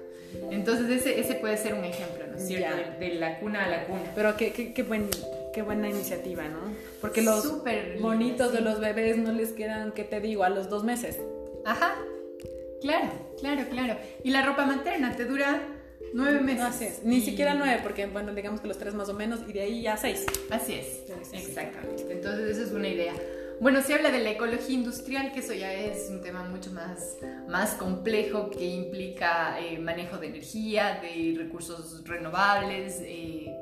Entonces 0.52 0.90
ese, 0.90 1.20
ese 1.20 1.36
puede 1.36 1.58
ser 1.58 1.74
un 1.74 1.84
ejemplo, 1.84 2.28
¿no 2.28 2.38
es 2.38 2.48
cierto? 2.48 2.76
De, 3.00 3.16
la 3.16 3.40
cuna 3.40 3.66
a 3.66 3.68
la 3.68 3.86
cuna. 3.86 4.12
Pero 4.14 4.38
qué, 4.38 4.52
qué, 4.52 4.74
qué, 4.74 4.84
buen, 4.84 5.10
qué 5.54 5.62
buena 5.62 5.90
iniciativa, 5.90 6.48
¿no? 6.48 6.60
Porque 7.02 7.22
los 7.22 7.44
Super 7.44 7.98
bonitos 8.00 8.54
de 8.54 8.62
los 8.62 8.80
bebés 8.80 9.18
no 9.18 9.32
les 9.32 9.54
quedan, 9.54 9.92
¿qué 9.92 10.04
te 10.04 10.20
digo? 10.20 10.44
A 10.44 10.50
los 10.50 10.70
dos 10.70 10.84
meses. 10.84 11.20
Ajá. 11.66 11.96
Claro, 12.82 13.12
claro, 13.40 13.68
claro. 13.70 13.98
Y 14.24 14.30
la 14.30 14.46
ropa 14.46 14.66
materna 14.66 15.16
te 15.16 15.26
dura 15.26 15.62
Nueve 16.14 16.42
meses. 16.42 16.64
así 16.64 16.86
es. 16.86 17.04
Ni 17.04 17.22
siquiera 17.22 17.54
nueve, 17.54 17.80
porque, 17.84 18.06
bueno, 18.08 18.34
digamos 18.34 18.62
que 18.62 18.68
los 18.68 18.78
tres 18.78 18.94
más 18.94 19.10
o 19.10 19.14
menos, 19.14 19.42
y 19.48 19.54
de 19.54 19.62
ahí 19.62 19.82
ya 19.82 19.98
seis. 19.98 20.26
Así 20.50 20.74
es, 20.74 21.04
exactamente. 21.34 22.12
Entonces, 22.12 22.58
esa 22.58 22.68
es 22.68 22.72
una 22.72 22.88
idea. 22.88 23.14
Bueno, 23.60 23.82
se 23.82 23.94
habla 23.94 24.10
de 24.10 24.20
la 24.20 24.32
ecología 24.32 24.74
industrial, 24.74 25.34
que 25.34 25.42
eso 25.42 25.54
ya 25.54 25.74
es 25.74 26.08
un 26.10 26.22
tema 26.22 26.44
mucho 26.44 26.72
más, 26.72 27.18
más 27.50 27.72
complejo 27.72 28.50
que 28.50 28.66
implica 28.66 29.60
eh, 29.60 29.78
manejo 29.80 30.18
de 30.18 30.28
energía, 30.28 31.02
de 31.02 31.36
recursos 31.38 32.02
renovables. 32.06 33.02
Eh, 33.02 33.54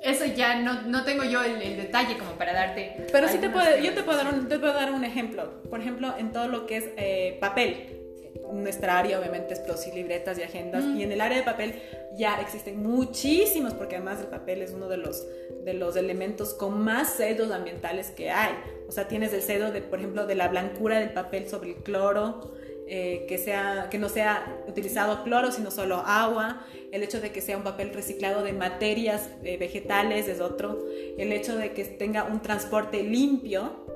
eso 0.00 0.26
ya 0.26 0.60
no, 0.60 0.82
no 0.82 1.02
tengo 1.02 1.24
yo 1.24 1.42
el, 1.42 1.58
detalle 1.76 2.16
como 2.16 2.32
para 2.32 2.52
darte. 2.52 3.06
Pero 3.10 3.26
sí 3.28 3.38
te 3.38 3.50
puedo, 3.50 3.78
yo 3.78 3.94
te 3.94 4.04
puedo, 4.04 4.18
dar 4.18 4.32
un, 4.32 4.48
te 4.48 4.58
puedo 4.60 4.72
dar 4.72 4.92
un 4.92 5.04
ejemplo. 5.04 5.62
Por 5.68 5.80
ejemplo, 5.80 6.14
en 6.16 6.30
todo 6.30 6.46
lo 6.46 6.66
que 6.66 6.76
es 6.76 6.84
eh, 6.96 7.38
papel. 7.40 8.01
Nuestra 8.52 8.98
área 8.98 9.18
obviamente 9.18 9.54
es 9.54 9.60
producir 9.60 9.94
libretas 9.94 10.38
y 10.38 10.42
agendas. 10.42 10.84
Y 10.84 11.02
en 11.02 11.12
el 11.12 11.20
área 11.20 11.38
de 11.38 11.44
papel 11.44 11.74
ya 12.16 12.40
existen 12.40 12.82
muchísimos, 12.82 13.74
porque 13.74 13.96
además 13.96 14.20
el 14.20 14.26
papel 14.26 14.62
es 14.62 14.72
uno 14.72 14.88
de 14.88 14.98
los, 14.98 15.26
de 15.64 15.74
los 15.74 15.96
elementos 15.96 16.54
con 16.54 16.80
más 16.82 17.14
sellos 17.14 17.50
ambientales 17.50 18.10
que 18.10 18.30
hay. 18.30 18.52
O 18.88 18.92
sea, 18.92 19.08
tienes 19.08 19.32
el 19.32 19.42
sello, 19.42 19.70
de, 19.70 19.80
por 19.80 19.98
ejemplo, 19.98 20.26
de 20.26 20.34
la 20.34 20.48
blancura 20.48 20.98
del 20.98 21.12
papel 21.12 21.48
sobre 21.48 21.70
el 21.70 21.76
cloro. 21.76 22.52
Eh, 22.94 23.24
que, 23.26 23.38
sea, 23.38 23.88
que 23.90 23.96
no 23.96 24.10
sea 24.10 24.64
utilizado 24.68 25.22
cloro, 25.22 25.50
sino 25.50 25.70
solo 25.70 26.02
agua, 26.04 26.66
el 26.90 27.02
hecho 27.02 27.22
de 27.22 27.30
que 27.30 27.40
sea 27.40 27.56
un 27.56 27.62
papel 27.62 27.90
reciclado 27.94 28.42
de 28.42 28.52
materias 28.52 29.30
eh, 29.44 29.56
vegetales 29.56 30.28
es 30.28 30.40
otro, 30.40 30.84
el 31.16 31.32
hecho 31.32 31.56
de 31.56 31.72
que 31.72 31.84
tenga 31.84 32.24
un 32.24 32.42
transporte 32.42 33.02
limpio, 33.02 33.86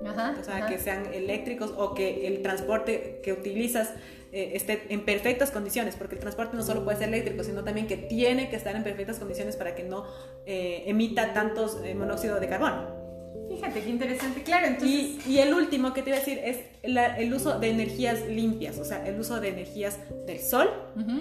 o 0.41 0.45
sea, 0.45 0.67
que 0.67 0.79
sean 0.79 1.13
eléctricos 1.13 1.75
o 1.77 1.95
que 1.95 2.27
el 2.27 2.41
transporte 2.41 3.21
que 3.23 3.35
utilizas 3.35 3.91
eh, 4.37 4.51
esté 4.55 4.85
en 4.89 5.05
perfectas 5.05 5.51
condiciones, 5.51 5.97
porque 5.97 6.15
el 6.15 6.21
transporte 6.21 6.57
no 6.57 6.63
solo 6.63 6.85
puede 6.85 6.99
ser 6.99 7.09
eléctrico, 7.09 7.45
sino 7.45 7.65
también 7.65 7.87
que 7.87 7.97
tiene 7.97 8.51
que 8.51 8.57
estar 8.57 8.77
en 8.77 8.83
perfectas 8.83 9.19
condiciones 9.19 9.57
para 9.57 9.75
que 9.75 9.85
no 9.85 10.05
emita 10.47 11.33
tantos 11.33 11.79
monóxido 11.97 12.39
de 12.39 12.49
carbono. 12.49 13.07
Fíjate 13.49 13.83
qué 13.83 13.91
interesante, 13.91 14.43
claro. 14.43 14.67
Entonces... 14.67 15.27
Y, 15.27 15.39
el 15.39 15.55
último 15.55 15.93
que 15.93 16.03
te 16.03 16.11
iba 16.11 16.17
a 16.17 16.21
decir 16.21 16.41
es 16.43 16.59
el 16.85 17.33
uso 17.33 17.59
de 17.59 17.71
energías 17.71 18.27
limpias, 18.27 18.79
o 18.79 18.85
sea, 18.85 19.07
el 19.07 19.19
uso 19.19 19.41
de 19.41 19.49
energías 19.49 19.99
del 20.27 20.41
sol, 20.41 20.69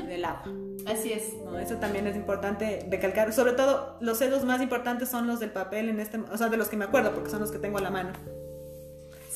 del 0.08 0.26
agua. 0.26 0.52
Así 0.86 1.12
es. 1.14 1.34
Eso 1.62 1.76
también 1.78 2.08
es 2.08 2.16
importante 2.16 2.86
recalcar. 2.90 3.32
Sobre 3.34 3.54
todo, 3.54 3.98
los 4.02 4.18
cedos 4.18 4.44
más 4.44 4.62
importantes 4.62 5.10
son 5.10 5.28
los 5.28 5.40
del 5.40 5.52
papel, 5.52 5.90
en 5.90 6.00
este, 6.00 6.18
o 6.18 6.38
sea, 6.38 6.50
de 6.50 6.58
los 6.58 6.70
que 6.70 6.78
me 6.78 6.86
acuerdo, 6.86 7.14
porque 7.14 7.30
son 7.30 7.42
los 7.42 7.52
que 7.52 7.60
tengo 7.60 7.78
a 7.78 7.82
la 7.82 7.90
mano. 7.90 8.12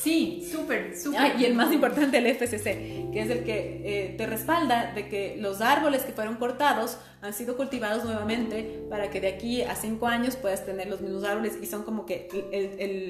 Sí, 0.02 0.48
súper, 0.50 0.98
súper. 0.98 1.20
Ah, 1.20 1.36
y 1.38 1.44
el 1.44 1.56
más 1.56 1.74
importante, 1.74 2.20
el 2.20 2.28
FCC, 2.28 3.12
que 3.12 3.20
es 3.22 3.30
el 3.30 3.44
que 3.44 3.82
eh, 3.84 4.16
te 4.18 4.28
respalda 4.28 4.94
de 4.94 5.10
que 5.10 5.36
los 5.38 5.60
árboles 5.60 6.04
que 6.04 6.14
fueron 6.14 6.36
cortados 6.38 6.98
han 7.22 7.34
sido 7.34 7.58
cultivados 7.58 8.06
nuevamente 8.06 8.86
para 8.90 9.10
que 9.10 9.20
de 9.20 9.28
aquí 9.28 9.62
a 9.62 9.76
cinco 9.76 10.08
años 10.08 10.38
puedas 10.38 10.66
tener 10.66 10.88
los 10.88 11.02
mismos 11.02 11.26
árboles 11.26 11.58
y 11.62 11.66
son 11.66 11.84
como 11.84 12.06
que 12.06 12.30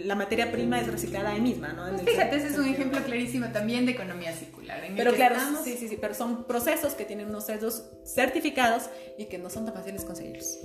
la 0.05 0.15
materia 0.15 0.51
prima 0.51 0.81
es 0.81 0.87
reciclada 0.87 1.29
ahí 1.29 1.41
misma, 1.41 1.73
¿no? 1.73 1.91
Pues 1.91 2.09
fíjate, 2.09 2.37
ese 2.37 2.47
es 2.47 2.57
un 2.57 2.65
ejemplo 2.65 2.99
clarísimo 3.03 3.49
también 3.49 3.85
de 3.85 3.91
economía 3.91 4.33
circular. 4.33 4.81
pero 4.97 5.13
claro, 5.13 5.35
sí, 5.63 5.75
sí, 5.77 5.89
sí, 5.89 5.97
pero 6.01 6.15
son 6.15 6.45
procesos 6.45 6.93
que 6.93 7.05
tienen 7.05 7.29
unos 7.29 7.45
sellos 7.45 7.83
certificados 8.03 8.89
y 9.15 9.25
que 9.25 9.37
no 9.37 9.51
son 9.51 9.65
tan 9.65 9.75
fáciles 9.75 10.05
conseguirlos. 10.05 10.57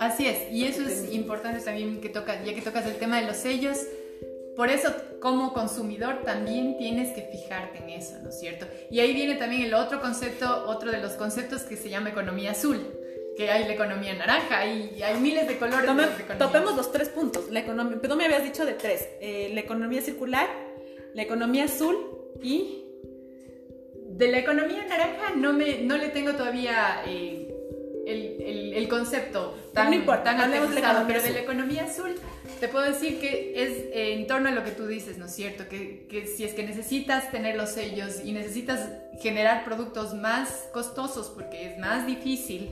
Así 0.00 0.26
es, 0.26 0.50
y 0.52 0.64
eso 0.64 0.82
es 0.88 1.12
importante 1.12 1.60
también 1.60 2.00
que 2.00 2.08
toca, 2.08 2.42
ya 2.44 2.54
que 2.54 2.62
tocas 2.62 2.86
el 2.86 2.96
tema 2.96 3.20
de 3.20 3.26
los 3.26 3.36
sellos 3.36 3.78
por 4.56 4.70
eso, 4.70 4.94
como 5.20 5.52
consumidor, 5.52 6.22
también 6.24 6.78
tienes 6.78 7.12
que 7.12 7.22
fijarte 7.22 7.78
en 7.78 7.90
eso, 7.90 8.14
¿no 8.22 8.30
es 8.30 8.40
cierto? 8.40 8.66
Y 8.90 9.00
ahí 9.00 9.12
viene 9.12 9.34
también 9.34 9.62
el 9.62 9.74
otro 9.74 10.00
concepto, 10.00 10.64
otro 10.66 10.90
de 10.90 10.98
los 10.98 11.12
conceptos 11.12 11.62
que 11.62 11.76
se 11.76 11.90
llama 11.90 12.08
economía 12.08 12.52
azul, 12.52 12.80
que 13.36 13.50
hay 13.50 13.64
la 13.64 13.74
economía 13.74 14.14
naranja, 14.14 14.64
y 14.64 15.02
hay 15.02 15.20
miles 15.20 15.46
de 15.46 15.58
colores. 15.58 15.90
topemos 16.38 16.74
los 16.74 16.90
tres 16.90 17.10
puntos. 17.10 17.50
La 17.50 17.60
economía, 17.60 17.98
pero 18.00 18.16
me 18.16 18.24
habías 18.24 18.44
dicho 18.44 18.64
de 18.64 18.72
tres: 18.72 19.06
eh, 19.20 19.50
la 19.52 19.60
economía 19.60 20.00
circular, 20.00 20.48
la 21.14 21.22
economía 21.22 21.64
azul 21.64 21.96
y. 22.42 22.82
De 24.08 24.28
la 24.28 24.38
economía 24.38 24.82
naranja 24.88 25.34
no, 25.36 25.52
me, 25.52 25.82
no 25.82 25.98
le 25.98 26.08
tengo 26.08 26.32
todavía 26.32 27.02
eh, 27.06 27.54
el, 28.06 28.72
el, 28.72 28.88
concepto 28.88 29.54
tan, 29.74 29.90
no 29.90 29.96
importa, 29.96 30.34
tan 30.34 30.50
pero 31.06 31.20
de 31.20 31.30
la 31.30 31.40
economía 31.40 31.84
azul 31.84 32.14
te 32.60 32.68
puedo 32.68 32.84
decir 32.84 33.20
que 33.20 33.52
es 33.54 33.70
eh, 33.92 34.14
en 34.14 34.26
torno 34.26 34.48
a 34.48 34.52
lo 34.52 34.64
que 34.64 34.70
tú 34.70 34.86
dices, 34.86 35.18
¿no 35.18 35.26
es 35.26 35.34
cierto? 35.34 35.68
Que, 35.68 36.06
que, 36.08 36.26
si 36.26 36.44
es 36.44 36.54
que 36.54 36.62
necesitas 36.62 37.30
tener 37.30 37.56
los 37.56 37.70
sellos 37.70 38.20
y 38.24 38.32
necesitas 38.32 38.88
generar 39.20 39.64
productos 39.64 40.14
más 40.14 40.68
costosos 40.72 41.30
porque 41.34 41.72
es 41.72 41.78
más 41.78 42.06
difícil, 42.06 42.70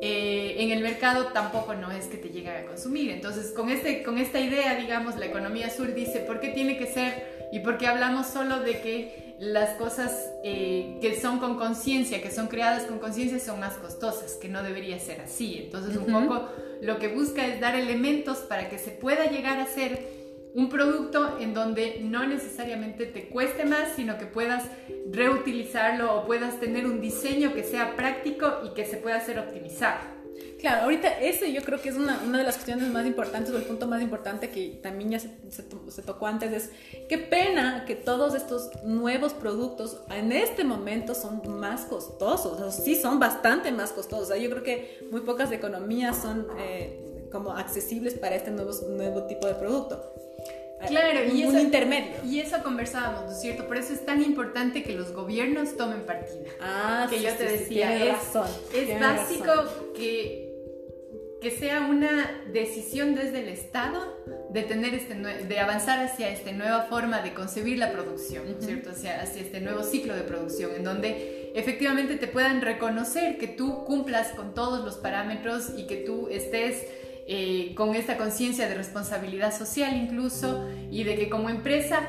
eh, 0.00 0.56
en 0.58 0.70
el 0.70 0.82
mercado 0.82 1.26
tampoco 1.28 1.74
no 1.74 1.90
es 1.90 2.06
que 2.06 2.16
te 2.16 2.28
lleguen 2.28 2.56
a 2.56 2.66
consumir. 2.66 3.10
Entonces, 3.10 3.52
con, 3.52 3.70
este, 3.70 4.02
con 4.02 4.18
esta 4.18 4.40
idea, 4.40 4.74
digamos, 4.76 5.16
la 5.16 5.26
economía 5.26 5.66
azul 5.66 5.94
dice, 5.94 6.20
¿por 6.20 6.40
qué 6.40 6.48
tiene 6.48 6.78
que 6.78 6.86
ser? 6.86 7.48
Y 7.52 7.60
porque 7.60 7.86
hablamos 7.86 8.26
solo 8.26 8.60
de 8.60 8.80
que 8.80 9.27
las 9.38 9.70
cosas 9.76 10.30
eh, 10.42 10.98
que 11.00 11.20
son 11.20 11.38
con 11.38 11.56
conciencia, 11.56 12.20
que 12.22 12.30
son 12.30 12.48
creadas 12.48 12.84
con 12.84 12.98
conciencia, 12.98 13.38
son 13.38 13.60
más 13.60 13.74
costosas, 13.74 14.34
que 14.34 14.48
no 14.48 14.62
debería 14.62 14.98
ser 14.98 15.20
así. 15.20 15.58
Entonces, 15.64 15.96
un 15.96 16.06
poco 16.12 16.48
lo 16.80 16.98
que 16.98 17.08
busca 17.08 17.46
es 17.46 17.60
dar 17.60 17.76
elementos 17.76 18.38
para 18.38 18.68
que 18.68 18.78
se 18.78 18.90
pueda 18.90 19.26
llegar 19.26 19.60
a 19.60 19.66
ser 19.66 20.18
un 20.54 20.68
producto 20.68 21.38
en 21.38 21.54
donde 21.54 22.00
no 22.02 22.26
necesariamente 22.26 23.06
te 23.06 23.28
cueste 23.28 23.64
más, 23.64 23.92
sino 23.94 24.18
que 24.18 24.26
puedas 24.26 24.64
reutilizarlo 25.10 26.16
o 26.16 26.26
puedas 26.26 26.58
tener 26.58 26.86
un 26.86 27.00
diseño 27.00 27.54
que 27.54 27.62
sea 27.62 27.94
práctico 27.96 28.60
y 28.64 28.74
que 28.74 28.84
se 28.84 28.96
pueda 28.96 29.20
ser 29.20 29.38
optimizado. 29.38 30.17
Claro, 30.58 30.84
ahorita 30.84 31.20
ese 31.20 31.52
yo 31.52 31.62
creo 31.62 31.80
que 31.80 31.88
es 31.88 31.96
una, 31.96 32.20
una, 32.26 32.38
de 32.38 32.44
las 32.44 32.56
cuestiones 32.56 32.88
más 32.88 33.06
importantes 33.06 33.52
o 33.54 33.56
el 33.56 33.62
punto 33.62 33.86
más 33.86 34.02
importante 34.02 34.50
que 34.50 34.80
también 34.82 35.10
ya 35.10 35.20
se, 35.20 35.30
se, 35.50 36.02
tocó 36.02 36.26
antes 36.26 36.52
es 36.52 36.70
qué 37.08 37.16
pena 37.16 37.84
que 37.86 37.94
todos 37.94 38.34
estos 38.34 38.70
nuevos 38.82 39.34
productos 39.34 40.00
en 40.10 40.32
este 40.32 40.64
momento 40.64 41.14
son 41.14 41.42
más 41.60 41.82
costosos, 41.82 42.60
o 42.60 42.72
sí 42.72 42.96
son 42.96 43.20
bastante 43.20 43.70
más 43.70 43.92
costosos, 43.92 44.24
o 44.24 44.32
sea, 44.32 44.36
yo 44.36 44.50
creo 44.50 44.64
que 44.64 45.08
muy 45.12 45.20
pocas 45.20 45.52
economías 45.52 46.20
son 46.20 46.48
eh, 46.58 47.28
como 47.30 47.52
accesibles 47.52 48.14
para 48.14 48.34
este 48.34 48.50
nuevo, 48.50 48.72
nuevo 48.88 49.22
tipo 49.24 49.46
de 49.46 49.54
producto. 49.54 50.12
Claro, 50.86 51.24
y 51.24 51.44
un 51.44 51.58
intermedio. 51.58 52.14
Y 52.24 52.38
eso 52.38 52.62
conversábamos, 52.62 53.24
¿no 53.24 53.32
es 53.32 53.40
cierto? 53.40 53.66
Por 53.66 53.76
eso 53.76 53.92
es 53.92 54.06
tan 54.06 54.22
importante 54.22 54.84
que 54.84 54.92
los 54.92 55.12
gobiernos 55.12 55.76
tomen 55.76 56.02
partida. 56.06 56.50
Ah, 56.60 57.06
que 57.10 57.20
yo 57.20 57.32
te 57.34 57.44
decía, 57.46 57.96
es, 57.96 58.12
razón, 58.12 58.48
es 58.72 59.00
básico 59.00 59.52
que 59.96 60.47
que 61.40 61.50
sea 61.50 61.82
una 61.82 62.42
decisión 62.52 63.14
desde 63.14 63.40
el 63.40 63.48
Estado 63.48 64.16
de 64.50 64.62
tener 64.62 64.94
este 64.94 65.14
de 65.14 65.60
avanzar 65.60 66.04
hacia 66.04 66.30
esta 66.30 66.50
nueva 66.52 66.82
forma 66.82 67.20
de 67.20 67.34
concebir 67.34 67.78
la 67.78 67.92
producción, 67.92 68.56
cierto? 68.60 68.90
Hacia, 68.90 69.20
hacia 69.22 69.42
este 69.42 69.60
nuevo 69.60 69.82
ciclo 69.82 70.16
de 70.16 70.22
producción, 70.22 70.72
en 70.74 70.84
donde 70.84 71.52
efectivamente 71.54 72.16
te 72.16 72.26
puedan 72.26 72.60
reconocer 72.60 73.38
que 73.38 73.46
tú 73.46 73.84
cumplas 73.84 74.28
con 74.32 74.54
todos 74.54 74.84
los 74.84 74.96
parámetros 74.96 75.72
y 75.76 75.86
que 75.86 75.96
tú 75.96 76.28
estés 76.30 76.86
eh, 77.26 77.74
con 77.74 77.94
esta 77.94 78.16
conciencia 78.16 78.68
de 78.68 78.74
responsabilidad 78.74 79.56
social 79.56 79.94
incluso 79.94 80.66
y 80.90 81.04
de 81.04 81.16
que 81.16 81.28
como 81.28 81.50
empresa 81.50 82.00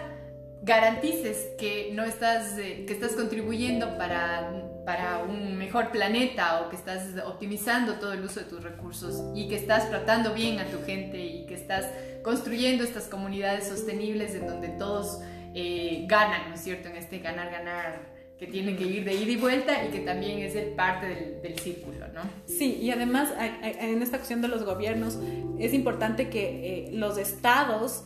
garantices 0.61 1.49
que 1.57 1.91
no 1.93 2.03
estás, 2.03 2.57
eh, 2.57 2.85
que 2.87 2.93
estás 2.93 3.13
contribuyendo 3.13 3.97
para, 3.97 4.68
para 4.89 5.19
un 5.19 5.55
mejor 5.55 5.91
planeta 5.91 6.61
o 6.61 6.69
que 6.71 6.75
estás 6.75 7.03
optimizando 7.23 7.99
todo 7.99 8.11
el 8.13 8.23
uso 8.23 8.39
de 8.39 8.47
tus 8.47 8.63
recursos 8.63 9.21
y 9.35 9.47
que 9.47 9.55
estás 9.55 9.87
tratando 9.87 10.33
bien 10.33 10.57
a 10.57 10.65
tu 10.65 10.83
gente 10.83 11.23
y 11.23 11.45
que 11.45 11.53
estás 11.53 11.85
construyendo 12.23 12.83
estas 12.83 13.03
comunidades 13.03 13.67
sostenibles 13.67 14.33
en 14.33 14.47
donde 14.47 14.69
todos 14.69 15.21
eh, 15.53 16.05
ganan, 16.07 16.49
¿no 16.49 16.55
es 16.55 16.61
cierto? 16.61 16.89
En 16.89 16.95
este 16.95 17.19
ganar-ganar 17.19 18.01
que 18.39 18.47
tiene 18.47 18.75
que 18.75 18.85
ir 18.85 19.05
de 19.05 19.13
ida 19.13 19.31
y 19.31 19.35
vuelta 19.35 19.85
y 19.85 19.89
que 19.89 19.99
también 19.99 20.39
es 20.39 20.55
el 20.55 20.69
parte 20.69 21.39
del, 21.43 21.59
círculo, 21.59 22.07
¿no? 22.07 22.21
Sí, 22.47 22.79
y 22.81 22.89
además 22.89 23.31
en 23.61 24.01
esta 24.01 24.17
cuestión 24.17 24.41
de 24.41 24.47
los 24.47 24.63
gobiernos 24.63 25.19
es 25.59 25.75
importante 25.75 26.31
que 26.31 26.87
eh, 26.87 26.89
los 26.93 27.19
estados 27.19 28.05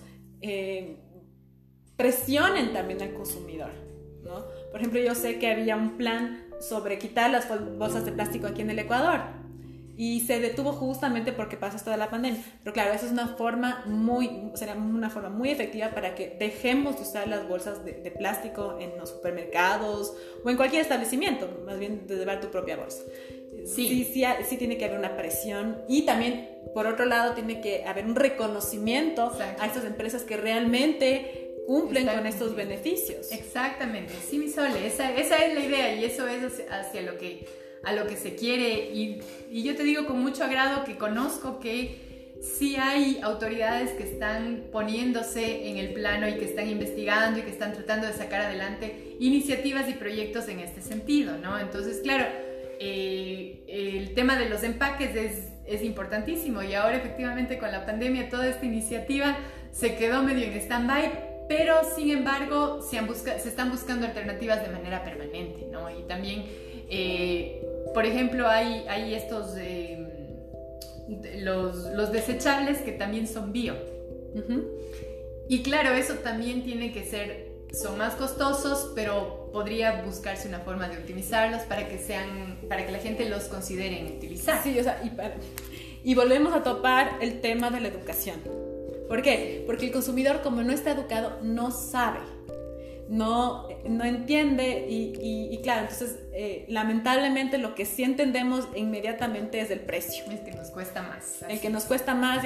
presionen 1.95 2.73
también 2.73 3.01
al 3.01 3.13
consumidor, 3.13 3.71
¿no? 4.21 4.43
Por 4.69 4.81
ejemplo, 4.81 4.99
yo 4.99 5.15
sé 5.15 5.39
que 5.39 5.49
había 5.49 5.77
un 5.77 5.97
plan 5.97 6.42
sobre 6.67 6.97
quitar 6.97 7.29
las 7.31 7.47
bolsas 7.77 8.05
de 8.05 8.11
plástico 8.11 8.47
aquí 8.47 8.61
en 8.61 8.69
el 8.69 8.79
Ecuador 8.79 9.43
y 9.95 10.21
se 10.21 10.39
detuvo 10.39 10.71
justamente 10.71 11.33
porque 11.33 11.55
pasó 11.55 11.83
toda 11.83 11.97
la 11.97 12.09
pandemia. 12.09 12.41
Pero 12.63 12.73
claro, 12.73 12.93
eso 12.93 13.05
es 13.05 13.11
una 13.11 13.27
forma 13.27 13.83
muy, 13.85 14.51
sería 14.55 14.75
una 14.75 15.09
forma 15.09 15.29
muy 15.29 15.49
efectiva 15.49 15.91
para 15.91 16.15
que 16.15 16.35
dejemos 16.39 16.95
de 16.95 17.03
usar 17.03 17.27
las 17.27 17.47
bolsas 17.47 17.85
de, 17.85 17.93
plástico 18.17 18.77
en 18.79 18.97
los 18.97 19.09
supermercados 19.09 20.15
o 20.43 20.49
en 20.49 20.57
cualquier 20.57 20.81
establecimiento, 20.81 21.63
más 21.65 21.79
bien 21.79 22.07
de 22.07 22.15
llevar 22.15 22.41
tu 22.41 22.49
propia 22.49 22.77
bolsa. 22.77 23.03
Sí. 23.65 24.05
Sí, 24.05 24.25
sí, 24.45 24.57
tiene 24.57 24.77
que 24.77 24.85
haber 24.85 24.97
una 24.97 25.15
presión 25.15 25.83
y 25.87 26.05
también, 26.05 26.49
por 26.73 26.87
otro 26.87 27.05
lado, 27.05 27.33
tiene 27.33 27.61
que 27.61 27.85
haber 27.85 28.05
un 28.05 28.15
reconocimiento 28.15 29.31
a 29.59 29.65
estas 29.65 29.85
empresas 29.85 30.23
que 30.23 30.37
realmente 30.37 31.42
cumplen 31.65 32.07
con 32.07 32.25
estos 32.25 32.55
beneficios. 32.55 33.31
Exactamente, 33.31 34.13
sí, 34.29 34.37
mi 34.37 34.49
Sole, 34.49 34.85
esa, 34.85 35.13
esa 35.15 35.37
es 35.37 35.53
la 35.53 35.59
idea 35.61 35.95
y 35.95 36.05
eso 36.05 36.27
es 36.27 36.63
hacia, 36.69 37.01
lo, 37.01 37.17
que, 37.17 37.47
a 37.83 37.93
lo 37.93 38.07
que 38.07 38.15
se 38.15 38.35
quiere. 38.35 38.91
Y, 38.93 39.21
y, 39.49 39.63
yo 39.63 39.75
te 39.75 39.83
digo 39.83 40.05
con 40.05 40.21
mucho 40.21 40.43
agrado 40.43 40.83
que 40.83 40.97
conozco 40.97 41.59
que 41.59 42.13
sí 42.41 42.75
hay 42.75 43.19
autoridades 43.23 43.91
que 43.91 44.03
están 44.03 44.65
poniéndose 44.71 45.69
en 45.69 45.77
el 45.77 45.93
plano 45.93 46.27
y 46.27 46.33
que 46.33 46.45
están 46.45 46.67
investigando 46.67 47.39
y 47.39 47.43
que 47.43 47.51
están 47.51 47.71
tratando 47.71 48.07
de 48.07 48.13
sacar 48.13 48.41
adelante 48.41 49.15
iniciativas 49.19 49.87
y 49.89 49.93
proyectos 49.93 50.49
en 50.49 50.59
este 50.59 50.81
sentido, 50.81 51.37
¿no? 51.37 51.57
Entonces, 51.57 52.01
claro, 52.03 52.25
eh, 52.79 53.63
el 53.67 54.13
tema 54.13 54.37
de 54.37 54.49
los 54.49 54.63
empaques 54.63 55.15
es, 55.15 55.47
es 55.65 55.83
importantísimo 55.83 56.61
y 56.61 56.73
ahora 56.73 56.97
efectivamente 56.97 57.57
con 57.57 57.71
la 57.71 57.85
pandemia 57.85 58.29
toda 58.29 58.49
esta 58.49 58.65
iniciativa 58.65 59.37
se 59.71 59.95
quedó 59.95 60.21
medio 60.21 60.45
en 60.45 60.53
stand-by, 60.53 61.32
pero 61.47 61.75
sin 61.95 62.11
embargo 62.11 62.81
se, 62.81 62.97
han 62.97 63.13
se, 63.15 63.49
están 63.49 63.71
buscando 63.71 64.05
alternativas 64.05 64.61
de 64.61 64.69
manera 64.71 65.03
permanente, 65.03 65.67
¿no? 65.71 65.89
Y 65.89 66.03
también, 66.03 66.45
eh, 66.89 67.65
por 67.93 68.05
ejemplo, 68.05 68.47
hay, 68.47 68.85
hay 68.87 69.13
estos... 69.13 69.55
Eh, 69.57 70.09
los, 71.39 71.85
los, 71.93 72.11
desechables 72.11 72.79
que 72.79 72.93
también 72.93 73.27
son 73.27 73.51
bio. 73.51 73.75
Y 75.47 75.61
claro, 75.61 75.91
eso 75.91 76.15
también 76.15 76.63
tiene 76.63 76.91
que 76.93 77.03
ser, 77.03 77.49
son 77.73 77.97
más 77.97 78.15
costosos, 78.15 78.91
pero 78.95 79.49
podría 79.51 80.01
buscarse 80.03 80.47
una 80.47 80.59
forma 80.59 80.87
de 80.87 80.97
optimizarlos 80.97 81.63
para 81.63 81.87
que 81.87 81.97
sean, 81.97 82.59
para 82.69 82.85
que 82.85 82.91
la 82.91 82.99
gente 82.99 83.27
los 83.29 83.43
considere 83.45 83.99
en 83.99 84.15
utilizar. 84.15 84.63
Sí, 84.63 84.79
o 84.79 84.83
sea, 84.83 85.01
y, 85.03 86.09
y 86.09 86.15
volvemos 86.15 86.53
a 86.55 86.63
topar 86.63 87.17
el 87.21 87.41
tema 87.41 87.69
de 87.69 87.81
la 87.81 87.89
educación. 87.89 88.62
¿Por 89.13 89.21
qué? 89.21 89.61
Porque 89.67 89.85
el 89.85 89.91
consumidor 89.91 90.41
como 90.41 90.63
no 90.63 90.73
está 90.73 90.89
educado 90.89 91.37
no 91.43 91.69
sabe 91.69 92.17
no, 93.07 93.67
no 93.85 94.05
entiende 94.05 94.87
y, 94.89 95.59
claro, 95.61 95.81
entonces 95.81 96.17
eh, 96.33 96.65
lamentablemente 96.67 97.59
lo 97.59 97.75
que 97.75 97.85
sí 97.85 98.03
entendemos 98.03 98.67
inmediatamente 98.75 99.59
es 99.59 99.69
el 99.69 99.81
precio. 99.81 100.23
El 100.31 100.43
que 100.43 100.51
nos 100.51 100.71
cuesta 100.71 101.03
más. 101.03 101.43
El 101.47 101.59
que 101.59 101.69
nos 101.69 101.83
cuesta 101.85 102.15
más, 102.15 102.43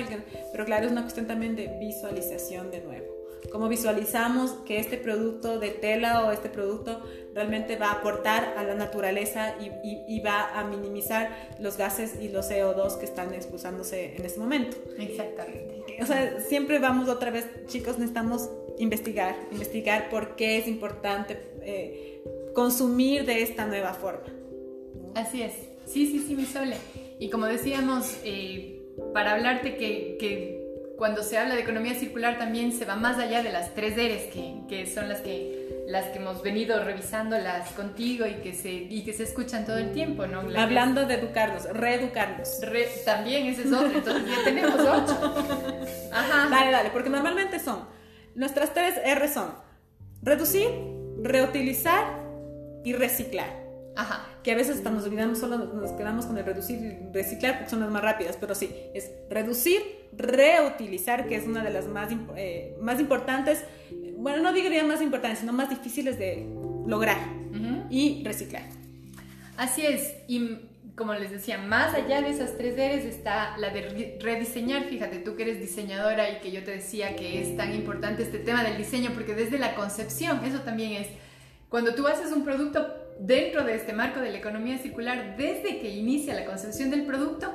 pero 0.51 0.65
claro, 0.65 0.85
es 0.85 0.91
una 0.91 1.03
cuestión 1.03 1.25
también 1.25 1.55
de 1.55 1.67
visualización 1.79 2.69
de 2.69 2.81
nuevo. 2.81 3.16
Cómo 3.51 3.69
visualizamos 3.69 4.51
que 4.65 4.79
este 4.79 4.97
producto 4.97 5.59
de 5.59 5.69
tela 5.69 6.25
o 6.25 6.31
este 6.31 6.49
producto 6.49 7.01
realmente 7.33 7.75
va 7.75 7.87
a 7.87 7.91
aportar 7.93 8.55
a 8.57 8.63
la 8.63 8.73
naturaleza 8.73 9.55
y, 9.59 10.19
va 10.21 10.59
a 10.59 10.63
minimizar 10.63 11.29
los 11.59 11.77
gases 11.77 12.15
y 12.19 12.29
los 12.29 12.49
CO2 12.49 12.97
que 12.97 13.05
están 13.05 13.33
expulsándose 13.33 14.15
en 14.15 14.25
este 14.25 14.39
momento. 14.39 14.77
Exactamente. 14.97 15.97
O 16.01 16.05
sea, 16.05 16.39
siempre 16.41 16.79
vamos 16.79 17.09
otra 17.09 17.31
vez, 17.31 17.47
chicos, 17.67 17.97
necesitamos 17.97 18.49
investigar, 18.79 19.35
investigar 19.51 20.09
por 20.09 20.35
qué 20.35 20.57
es 20.57 20.67
importante 20.67 21.37
eh, 21.61 22.23
consumir 22.53 23.25
de 23.25 23.43
esta 23.43 23.65
nueva 23.65 23.93
forma. 23.93 24.33
Así 25.15 25.41
es, 25.41 25.53
sí, 25.85 26.07
sí, 26.07 26.23
sí, 26.27 26.35
mi 26.35 26.45
Sole. 26.45 26.77
Y 27.19 27.29
como 27.29 27.45
decíamos, 27.45 28.17
eh, 28.23 28.81
para 29.13 29.33
hablarte 29.33 29.77
que, 29.77 30.17
que, 30.19 30.56
cuando 30.97 31.23
se 31.23 31.37
habla 31.37 31.55
de 31.55 31.61
economía 31.61 31.93
circular 31.95 32.37
también 32.37 32.71
se 32.71 32.85
va 32.85 32.95
más 32.95 33.17
allá 33.17 33.43
de 33.43 33.51
las 33.51 33.73
tres 33.73 33.95
Ds, 33.95 34.33
que, 34.33 34.61
que 34.67 34.85
son 34.85 35.07
las 35.09 35.21
que 35.21 35.65
las 35.87 36.07
que 36.07 36.17
hemos 36.17 36.41
venido 36.43 36.83
revisándolas 36.83 37.71
contigo 37.71 38.25
y 38.25 38.41
que 38.41 38.53
se, 38.53 38.73
y 38.73 39.05
que 39.05 39.13
se 39.13 39.23
escuchan 39.23 39.65
todo 39.65 39.77
el 39.77 39.93
tiempo, 39.93 40.27
¿no? 40.27 40.41
Hablando 40.59 41.05
de 41.05 41.13
educarnos, 41.13 41.63
reeducarnos. 41.71 42.59
también 43.05 43.45
ese 43.45 43.61
es 43.61 43.71
otro, 43.71 43.97
entonces 43.97 44.23
ya 44.27 44.43
tenemos 44.43 44.81
ocho. 44.81 45.45
Ajá. 46.11 46.49
Dale, 46.49 46.71
dale, 46.71 46.89
porque 46.89 47.09
normalmente 47.09 47.59
son 47.59 47.87
Nuestras 48.37 48.71
tres 48.71 48.93
R 49.03 49.27
son 49.29 49.51
reducir, 50.21 50.69
reutilizar 51.23 52.05
y 52.83 52.93
reciclar. 52.93 53.66
Ajá. 53.97 54.25
Que 54.43 54.51
a 54.51 54.55
veces 54.55 54.77
hasta 54.77 54.91
nos 54.91 55.03
olvidamos, 55.05 55.39
solo 55.39 55.57
nos 55.57 55.91
quedamos 55.91 56.25
con 56.25 56.37
el 56.37 56.45
reducir 56.45 56.79
y 56.79 57.13
reciclar 57.13 57.55
porque 57.55 57.69
son 57.69 57.79
las 57.81 57.89
más 57.89 58.01
rápidas, 58.01 58.37
pero 58.39 58.55
sí, 58.55 58.73
es 58.93 59.11
reducir, 59.29 59.81
reutilizar, 60.15 61.27
que 61.27 61.35
es 61.35 61.45
una 61.47 61.63
de 61.63 61.71
las 61.71 61.87
más, 61.87 62.09
eh, 62.35 62.77
más 62.79 62.99
importantes, 62.99 63.63
bueno, 64.17 64.41
no 64.41 64.53
diría 64.53 64.83
más 64.83 65.01
importantes, 65.01 65.39
sino 65.39 65.51
más 65.51 65.69
difíciles 65.69 66.17
de 66.17 66.47
lograr, 66.85 67.17
y 67.89 68.23
reciclar. 68.23 68.63
Así 69.57 69.85
es, 69.85 70.15
y 70.27 70.59
como 70.95 71.13
les 71.13 71.29
decía, 71.31 71.59
más 71.59 71.93
allá 71.93 72.21
de 72.21 72.31
esas 72.31 72.57
tres 72.57 72.75
Ds 72.75 73.05
está 73.05 73.55
la 73.57 73.69
de 73.69 74.17
rediseñar. 74.19 74.85
Fíjate, 74.85 75.19
tú 75.19 75.35
que 75.35 75.43
eres 75.43 75.59
diseñadora 75.59 76.31
y 76.31 76.39
que 76.39 76.51
yo 76.51 76.63
te 76.63 76.71
decía 76.71 77.15
que 77.15 77.39
es 77.39 77.55
tan 77.55 77.73
importante 77.75 78.23
este 78.23 78.39
tema 78.39 78.63
del 78.63 78.77
diseño, 78.77 79.11
porque 79.13 79.35
desde 79.35 79.59
la 79.59 79.75
concepción, 79.75 80.43
eso 80.43 80.61
también 80.61 80.93
es, 80.93 81.07
cuando 81.69 81.93
tú 81.93 82.07
haces 82.07 82.31
un 82.31 82.43
producto 82.43 82.96
dentro 83.19 83.63
de 83.63 83.75
este 83.75 83.93
marco 83.93 84.19
de 84.19 84.31
la 84.31 84.37
economía 84.37 84.77
circular, 84.77 85.35
desde 85.37 85.79
que 85.79 85.89
inicia 85.89 86.33
la 86.33 86.45
concepción 86.45 86.89
del 86.89 87.05
producto, 87.05 87.51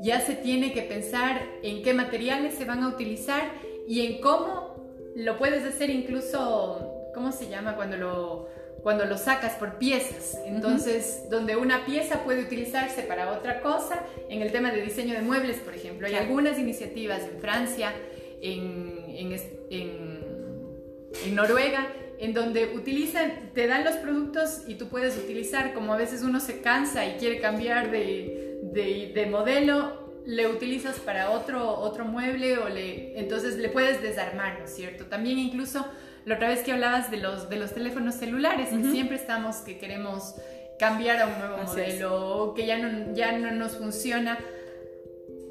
ya 0.00 0.20
se 0.20 0.34
tiene 0.34 0.72
que 0.72 0.82
pensar 0.82 1.42
en 1.62 1.82
qué 1.82 1.94
materiales 1.94 2.54
se 2.54 2.64
van 2.64 2.82
a 2.82 2.88
utilizar 2.88 3.42
y 3.88 4.06
en 4.06 4.20
cómo 4.20 4.76
lo 5.14 5.38
puedes 5.38 5.64
hacer 5.64 5.90
incluso, 5.90 7.10
¿cómo 7.14 7.32
se 7.32 7.48
llama? 7.48 7.76
Cuando 7.76 7.96
lo 7.96 8.56
cuando 8.86 9.04
lo 9.04 9.18
sacas 9.18 9.54
por 9.54 9.78
piezas. 9.78 10.38
Entonces, 10.46 11.24
donde 11.28 11.56
una 11.56 11.84
pieza 11.84 12.22
puede 12.22 12.44
utilizarse 12.44 13.02
para 13.02 13.32
otra 13.32 13.60
cosa, 13.60 14.04
en 14.28 14.42
el 14.42 14.52
tema 14.52 14.70
de 14.70 14.80
diseño 14.80 15.14
de 15.14 15.22
muebles, 15.22 15.56
por 15.56 15.74
ejemplo, 15.74 16.06
hay 16.06 16.14
algunas 16.14 16.56
iniciativas 16.56 17.22
en 17.22 17.40
Francia, 17.40 17.92
en, 18.40 19.04
en, 19.08 19.36
en, 19.70 21.34
Noruega, 21.34 21.84
en 22.18 22.34
donde 22.34 22.74
utilizan, 22.74 23.50
te 23.54 23.66
dan 23.66 23.84
los 23.84 23.96
productos 23.96 24.62
y 24.66 24.74
tú 24.74 24.88
puedes 24.88 25.16
utilizar, 25.16 25.74
como 25.74 25.94
a 25.94 25.96
veces 25.96 26.22
uno 26.22 26.40
se 26.40 26.60
cansa 26.60 27.06
y 27.06 27.16
quiere 27.18 27.40
cambiar 27.40 27.90
de, 27.90 28.58
de, 28.62 29.12
de 29.14 29.26
modelo, 29.26 30.06
le 30.26 30.48
utilizas 30.48 30.96
para 30.98 31.30
otro, 31.30 31.78
otro 31.78 32.04
mueble 32.04 32.58
o 32.58 32.68
le, 32.68 33.18
entonces 33.18 33.56
le 33.56 33.68
puedes 33.68 34.02
desarmar, 34.02 34.58
¿no 34.58 34.64
es 34.64 34.74
cierto? 34.74 35.06
También 35.06 35.38
incluso 35.38 35.86
la 36.24 36.34
otra 36.34 36.48
vez 36.48 36.60
que 36.64 36.72
hablabas 36.72 37.10
de 37.10 37.18
los, 37.18 37.48
de 37.48 37.56
los 37.56 37.72
teléfonos 37.72 38.16
celulares, 38.16 38.70
que 38.70 38.90
siempre 38.90 39.16
estamos 39.16 39.58
que 39.58 39.78
queremos 39.78 40.34
cambiar 40.78 41.22
a 41.22 41.26
un 41.28 41.38
nuevo 41.38 41.58
modelo, 41.62 42.52
que 42.56 42.66
ya 42.66 42.78
no, 42.78 43.14
ya 43.14 43.38
no 43.38 43.52
nos 43.52 43.76
funciona. 43.76 44.38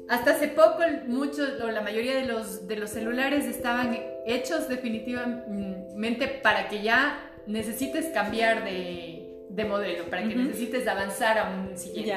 Hasta 0.08 0.32
hace 0.32 0.48
poco, 0.48 0.80
muchos 1.06 1.60
o 1.60 1.70
la 1.70 1.80
mayoría 1.80 2.14
de 2.16 2.26
los, 2.26 2.68
de 2.68 2.76
los 2.76 2.90
celulares 2.90 3.46
estaban 3.46 3.98
hechos 4.26 4.68
definitivamente 4.68 6.28
para 6.28 6.68
que 6.68 6.82
ya 6.82 7.18
necesites 7.46 8.06
cambiar 8.06 8.64
de, 8.64 9.46
de 9.50 9.64
modelo, 9.64 10.04
para 10.04 10.26
que 10.28 10.34
necesites 10.34 10.86
avanzar 10.86 11.38
a 11.38 11.50
un 11.50 11.76
siguiente. 11.76 12.14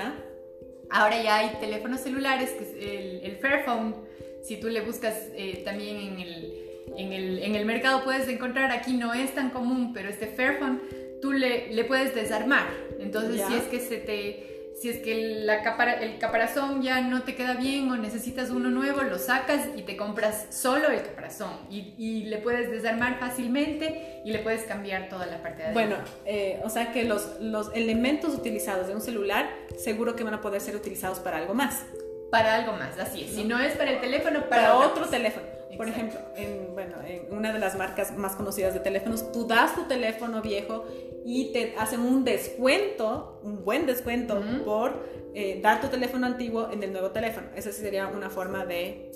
Ahora 0.91 1.21
ya 1.21 1.37
hay 1.37 1.57
teléfonos 1.59 2.01
celulares, 2.01 2.51
que 2.51 2.63
es 2.63 2.73
el, 2.73 3.21
el 3.23 3.37
Fairphone, 3.37 3.95
si 4.43 4.57
tú 4.57 4.69
le 4.69 4.81
buscas 4.81 5.27
eh, 5.35 5.61
también 5.65 5.97
en 5.97 6.19
el 6.19 6.69
en 6.97 7.13
el, 7.13 7.39
en 7.39 7.55
el 7.55 7.65
mercado 7.65 8.03
puedes 8.03 8.27
encontrar, 8.27 8.71
aquí 8.71 8.93
no 8.93 9.13
es 9.13 9.33
tan 9.33 9.51
común, 9.51 9.93
pero 9.93 10.09
este 10.09 10.27
Fairphone 10.27 10.81
tú 11.21 11.31
le, 11.31 11.73
le 11.73 11.83
puedes 11.85 12.15
desarmar. 12.15 12.67
Entonces, 12.99 13.41
si 13.47 13.53
es 13.53 13.63
que 13.63 13.79
se 13.79 13.97
te 13.97 14.58
si 14.79 14.89
es 14.89 14.99
que 14.99 15.43
la 15.43 15.59
el 16.01 16.17
caparazón 16.19 16.81
ya 16.81 17.01
no 17.01 17.23
te 17.23 17.35
queda 17.35 17.55
bien 17.55 17.91
o 17.91 17.97
necesitas 17.97 18.49
uno 18.49 18.69
nuevo, 18.69 19.01
lo 19.01 19.17
sacas 19.17 19.67
y 19.75 19.81
te 19.81 19.97
compras 19.97 20.47
solo 20.51 20.89
el 20.89 21.01
caparazón 21.01 21.51
y, 21.69 21.93
y 21.97 22.23
le 22.25 22.37
puedes 22.37 22.71
desarmar 22.71 23.19
fácilmente 23.19 24.21
y 24.23 24.31
le 24.31 24.39
puedes 24.39 24.63
cambiar 24.63 25.09
toda 25.09 25.25
la 25.25 25.41
parte 25.41 25.63
de 25.63 25.73
Bueno, 25.73 25.97
eh, 26.25 26.61
o 26.63 26.69
sea 26.69 26.91
que 26.91 27.03
los, 27.03 27.39
los 27.41 27.71
elementos 27.75 28.33
utilizados 28.33 28.87
de 28.87 28.95
un 28.95 29.01
celular 29.01 29.49
seguro 29.77 30.15
que 30.15 30.23
van 30.23 30.33
a 30.33 30.41
poder 30.41 30.61
ser 30.61 30.75
utilizados 30.75 31.19
para 31.19 31.37
algo 31.37 31.53
más. 31.53 31.83
Para 32.31 32.55
algo 32.55 32.73
más, 32.73 32.97
así 32.99 33.23
es. 33.23 33.31
Si 33.31 33.43
no 33.43 33.59
es 33.59 33.75
para 33.75 33.91
el 33.91 33.99
teléfono, 33.99 34.47
para, 34.47 34.73
para 34.73 34.77
otro 34.77 35.05
teléfono. 35.07 35.58
Por 35.77 35.87
ejemplo, 35.87 36.19
en, 36.35 36.73
bueno, 36.73 36.95
en 37.05 37.31
una 37.31 37.53
de 37.53 37.59
las 37.59 37.77
marcas 37.77 38.15
más 38.17 38.35
conocidas 38.35 38.73
de 38.73 38.79
teléfonos, 38.79 39.31
tú 39.31 39.47
das 39.47 39.75
tu 39.75 39.83
teléfono 39.83 40.41
viejo 40.41 40.85
y 41.25 41.51
te 41.53 41.75
hacen 41.77 42.01
un 42.01 42.23
descuento, 42.23 43.39
un 43.43 43.63
buen 43.63 43.85
descuento 43.85 44.41
por 44.65 45.05
eh, 45.33 45.59
dar 45.61 45.79
tu 45.79 45.87
teléfono 45.87 46.25
antiguo 46.25 46.69
en 46.71 46.81
el 46.83 46.91
nuevo 46.91 47.11
teléfono. 47.11 47.47
Esa 47.55 47.71
sería 47.71 48.07
una 48.07 48.29
forma 48.29 48.65
de... 48.65 49.11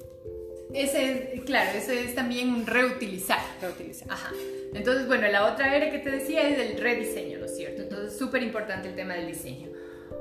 Ese, 0.74 1.42
claro, 1.46 1.78
ese 1.78 2.04
es 2.04 2.16
también 2.16 2.50
un 2.50 2.66
reutilizar. 2.66 3.40
Reutilizar. 3.62 4.12
Ajá. 4.12 4.32
Entonces, 4.74 5.08
bueno, 5.08 5.28
la 5.28 5.52
otra 5.52 5.76
era 5.76 5.92
que 5.92 6.00
te 6.00 6.10
decía 6.10 6.48
es 6.48 6.58
el 6.58 6.80
rediseño, 6.80 7.40
¿no 7.40 7.46
es 7.46 7.56
cierto? 7.56 7.84
Entonces, 7.84 8.18
súper 8.18 8.42
importante 8.42 8.90
el 8.90 8.96
tema 8.96 9.14
del 9.14 9.28
diseño. 9.28 9.70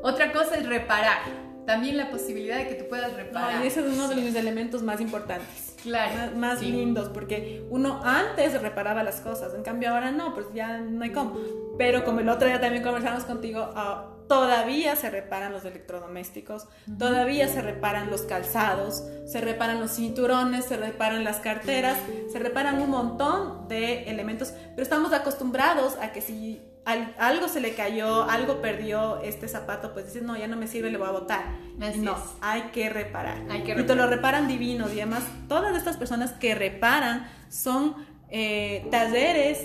Otra 0.02 0.32
cosa 0.32 0.56
es 0.56 0.66
reparar 0.66 1.22
también 1.66 1.96
la 1.96 2.10
posibilidad 2.10 2.58
de 2.58 2.68
que 2.68 2.74
tú 2.74 2.88
puedas 2.88 3.14
reparar. 3.14 3.64
y 3.64 3.66
ese 3.66 3.80
es 3.80 3.86
uno 3.86 4.08
de 4.08 4.16
los 4.16 4.34
elementos 4.34 4.82
más 4.82 5.00
importantes. 5.00 5.71
Claro. 5.82 6.36
Más, 6.36 6.62
lindos, 6.62 7.08
porque 7.08 7.66
uno 7.70 8.00
antes 8.04 8.60
reparaba 8.60 9.02
las 9.02 9.20
cosas, 9.20 9.54
en 9.54 9.62
cambio 9.62 9.90
ahora 9.90 10.10
no, 10.12 10.34
pues 10.34 10.46
ya 10.54 10.78
no 10.78 11.02
hay 11.02 11.10
cómo. 11.10 11.36
Pero 11.76 12.04
como 12.04 12.20
el 12.20 12.28
otro 12.28 12.46
día 12.46 12.60
también 12.60 12.82
conversamos 12.82 13.24
contigo, 13.24 13.70
ah, 13.74 14.08
todavía 14.28 14.96
se 14.96 15.10
reparan 15.10 15.52
los 15.52 15.64
electrodomésticos, 15.64 16.68
todavía 16.98 17.48
se 17.48 17.60
reparan 17.60 18.10
los 18.10 18.22
calzados, 18.22 19.04
se 19.26 19.40
reparan 19.40 19.80
los 19.80 19.92
cinturones, 19.92 20.64
se 20.66 20.76
reparan 20.76 21.24
las 21.24 21.38
carteras, 21.38 21.98
se 22.32 22.38
reparan 22.38 22.80
un 22.80 22.90
montón 22.90 23.68
de 23.68 24.04
elementos, 24.04 24.54
pero 24.70 24.82
estamos 24.82 25.12
acostumbrados 25.12 25.96
a 26.00 26.12
que 26.12 26.20
si 26.20 26.62
algo 26.84 27.48
se 27.48 27.60
le 27.60 27.74
cayó, 27.74 28.24
algo 28.28 28.60
perdió 28.60 29.20
este 29.20 29.46
zapato, 29.48 29.92
pues 29.92 30.06
dices, 30.06 30.22
no, 30.22 30.36
ya 30.36 30.48
no 30.48 30.56
me 30.56 30.66
sirve, 30.66 30.90
le 30.90 30.98
voy 30.98 31.08
a 31.08 31.12
botar. 31.12 31.58
no, 31.96 32.16
hay 32.40 32.62
que 32.72 32.88
reparar. 32.90 33.38
Hay 33.50 33.62
que 33.62 33.72
Y 33.72 33.84
te 33.84 33.94
lo 33.94 34.06
reparan 34.06 34.48
divino. 34.48 34.86
Y 34.88 35.00
además, 35.00 35.22
todas 35.48 35.76
estas 35.76 35.96
personas 35.96 36.32
que 36.32 36.54
reparan 36.54 37.28
son 37.48 37.94
eh, 38.30 38.86
talleres 38.90 39.60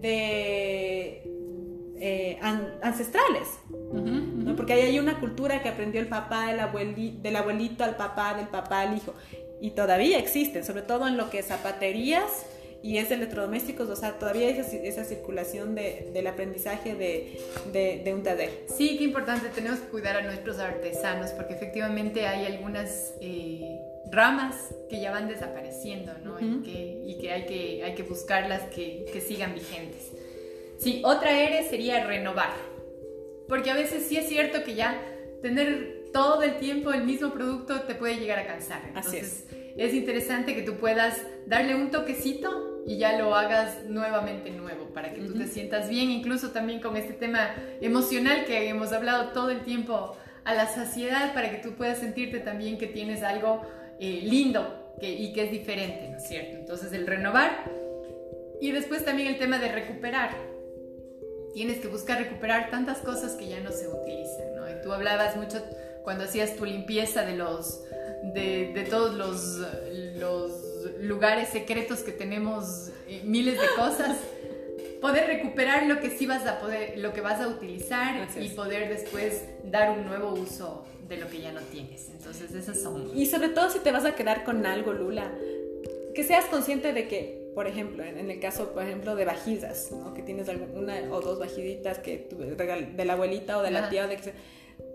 de 0.00 1.22
eh, 2.00 2.38
ancestrales. 2.82 3.48
Porque 4.56 4.74
ahí 4.74 4.80
hay 4.82 4.98
una 4.98 5.20
cultura 5.20 5.62
que 5.62 5.68
aprendió 5.68 6.00
el 6.00 6.08
papá 6.08 6.48
del, 6.48 6.60
abuelito, 6.60 7.22
del 7.22 7.36
abuelito 7.36 7.84
al 7.84 7.96
papá, 7.96 8.34
del 8.34 8.48
papá 8.48 8.80
al 8.80 8.96
hijo. 8.96 9.14
Y 9.60 9.70
todavía 9.70 10.18
existen, 10.18 10.64
sobre 10.64 10.82
todo 10.82 11.06
en 11.06 11.16
lo 11.16 11.30
que 11.30 11.38
es 11.38 11.46
zapaterías 11.46 12.46
y 12.82 12.98
es 12.98 13.10
electrodomésticos, 13.12 13.88
o 13.88 13.96
sea, 13.96 14.18
todavía 14.18 14.48
hay 14.48 14.58
esa, 14.58 15.04
circulación 15.04 15.74
de, 15.76 16.10
del 16.12 16.26
aprendizaje 16.26 16.96
de, 16.96 17.40
de, 17.72 18.12
un 18.12 18.24
taller. 18.24 18.50
Sí, 18.76 18.96
qué 18.98 19.04
importante, 19.04 19.48
tenemos 19.54 19.78
que 19.78 19.86
cuidar 19.86 20.16
a 20.16 20.22
nuestros 20.22 20.58
artesanos 20.58 21.30
porque 21.30 21.54
efectivamente 21.54 22.26
hay 22.26 22.44
algunas 22.46 23.14
eh, 23.20 23.78
ramas 24.10 24.74
que 24.90 25.00
ya 25.00 25.12
van 25.12 25.28
desapareciendo, 25.28 26.12
¿no? 26.24 26.40
y, 26.40 26.62
que, 26.62 27.02
y, 27.06 27.18
que, 27.20 27.32
hay 27.32 27.46
que 27.46 27.84
hay 27.84 27.94
que 27.94 28.02
buscarlas 28.02 28.62
que, 28.74 29.06
que 29.12 29.20
sigan 29.20 29.54
vigentes. 29.54 30.10
Sí, 30.78 31.02
otra 31.04 31.30
R 31.40 31.62
sería 31.68 32.04
renovar, 32.04 32.50
porque 33.46 33.70
a 33.70 33.74
veces 33.74 34.04
sí 34.08 34.16
es 34.16 34.28
cierto 34.28 34.64
que 34.64 34.74
ya 34.74 35.00
tener 35.40 36.02
todo 36.12 36.42
el 36.42 36.58
tiempo 36.58 36.92
el 36.92 37.04
mismo 37.04 37.32
producto 37.32 37.82
te 37.82 37.94
puede 37.94 38.16
llegar 38.16 38.40
a 38.40 38.46
cansar. 38.46 38.82
Entonces, 38.88 39.44
Así 39.46 39.54
es. 39.56 39.76
es 39.76 39.94
interesante 39.94 40.56
que 40.56 40.62
tú 40.62 40.74
puedas 40.74 41.20
darle 41.46 41.76
un 41.76 41.90
toquecito 41.90 42.71
y 42.86 42.98
ya 42.98 43.18
lo 43.18 43.34
hagas 43.34 43.84
nuevamente 43.86 44.50
nuevo 44.50 44.86
para 44.86 45.12
que 45.12 45.20
tú 45.22 45.34
te 45.34 45.46
sientas 45.46 45.88
bien, 45.88 46.10
incluso 46.10 46.50
también 46.50 46.80
con 46.80 46.96
este 46.96 47.12
tema 47.12 47.54
emocional 47.80 48.44
que 48.44 48.68
hemos 48.68 48.92
hablado 48.92 49.28
todo 49.32 49.50
el 49.50 49.62
tiempo 49.62 50.16
a 50.44 50.54
la 50.54 50.66
saciedad 50.66 51.32
para 51.34 51.50
que 51.50 51.58
tú 51.58 51.74
puedas 51.74 51.98
sentirte 51.98 52.40
también 52.40 52.78
que 52.78 52.86
tienes 52.86 53.22
algo 53.22 53.62
eh, 54.00 54.20
lindo 54.24 54.94
que, 55.00 55.12
y 55.12 55.32
que 55.32 55.44
es 55.44 55.50
diferente, 55.50 56.08
¿no 56.08 56.16
es 56.16 56.26
cierto? 56.26 56.56
Entonces 56.56 56.92
el 56.92 57.06
renovar 57.06 57.70
y 58.60 58.72
después 58.72 59.04
también 59.04 59.28
el 59.28 59.38
tema 59.38 59.58
de 59.58 59.70
recuperar. 59.70 60.30
Tienes 61.54 61.80
que 61.80 61.88
buscar 61.88 62.18
recuperar 62.18 62.70
tantas 62.70 62.98
cosas 62.98 63.32
que 63.32 63.48
ya 63.48 63.60
no 63.60 63.70
se 63.70 63.88
utilizan, 63.88 64.54
¿no? 64.56 64.70
Y 64.70 64.80
tú 64.82 64.92
hablabas 64.92 65.36
mucho 65.36 65.62
cuando 66.02 66.24
hacías 66.24 66.56
tu 66.56 66.64
limpieza 66.64 67.24
de 67.24 67.36
los 67.36 67.84
de, 68.22 68.72
de 68.72 68.84
todos 68.84 69.14
los, 69.14 69.58
los 70.16 70.71
lugares 71.02 71.48
secretos 71.48 72.00
que 72.00 72.12
tenemos 72.12 72.90
eh, 73.08 73.22
miles 73.24 73.60
de 73.60 73.66
cosas, 73.76 74.18
poder 75.00 75.26
recuperar 75.26 75.86
lo 75.86 76.00
que 76.00 76.10
sí 76.10 76.26
vas 76.26 76.46
a 76.46 76.60
poder, 76.60 76.96
lo 76.98 77.12
que 77.12 77.20
vas 77.20 77.40
a 77.40 77.48
utilizar 77.48 78.28
y 78.40 78.48
poder 78.50 78.88
después 78.88 79.42
dar 79.64 79.98
un 79.98 80.06
nuevo 80.06 80.32
uso 80.32 80.84
de 81.08 81.16
lo 81.16 81.28
que 81.28 81.40
ya 81.40 81.50
no 81.52 81.60
tienes. 81.60 82.08
Entonces, 82.10 82.54
esas 82.54 82.80
son. 82.80 83.10
Y 83.18 83.26
sobre 83.26 83.48
todo 83.48 83.68
si 83.68 83.80
te 83.80 83.90
vas 83.90 84.04
a 84.04 84.14
quedar 84.14 84.44
con 84.44 84.64
algo, 84.64 84.92
Lula, 84.92 85.32
que 86.14 86.22
seas 86.22 86.44
consciente 86.44 86.92
de 86.92 87.08
que, 87.08 87.50
por 87.52 87.66
ejemplo, 87.66 88.04
en, 88.04 88.30
el 88.30 88.38
caso, 88.38 88.72
por 88.72 88.84
ejemplo, 88.84 89.16
de 89.16 89.24
vajillas, 89.24 89.90
¿no? 89.90 90.14
que 90.14 90.22
tienes 90.22 90.46
una 90.48 90.94
o 91.10 91.20
dos 91.20 91.40
vajiditas 91.40 91.98
que 91.98 92.28
de 92.94 93.04
la 93.04 93.14
abuelita 93.14 93.58
o 93.58 93.62
de 93.62 93.72
la 93.72 93.90
tía, 93.90 94.04
o 94.04 94.08
de 94.08 94.18
que 94.18 94.32